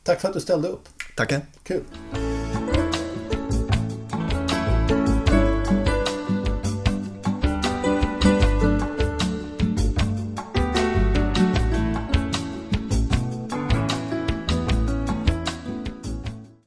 [0.02, 0.88] tack för att du ställde upp.
[1.16, 1.40] Tackar.
[1.62, 1.82] Kul.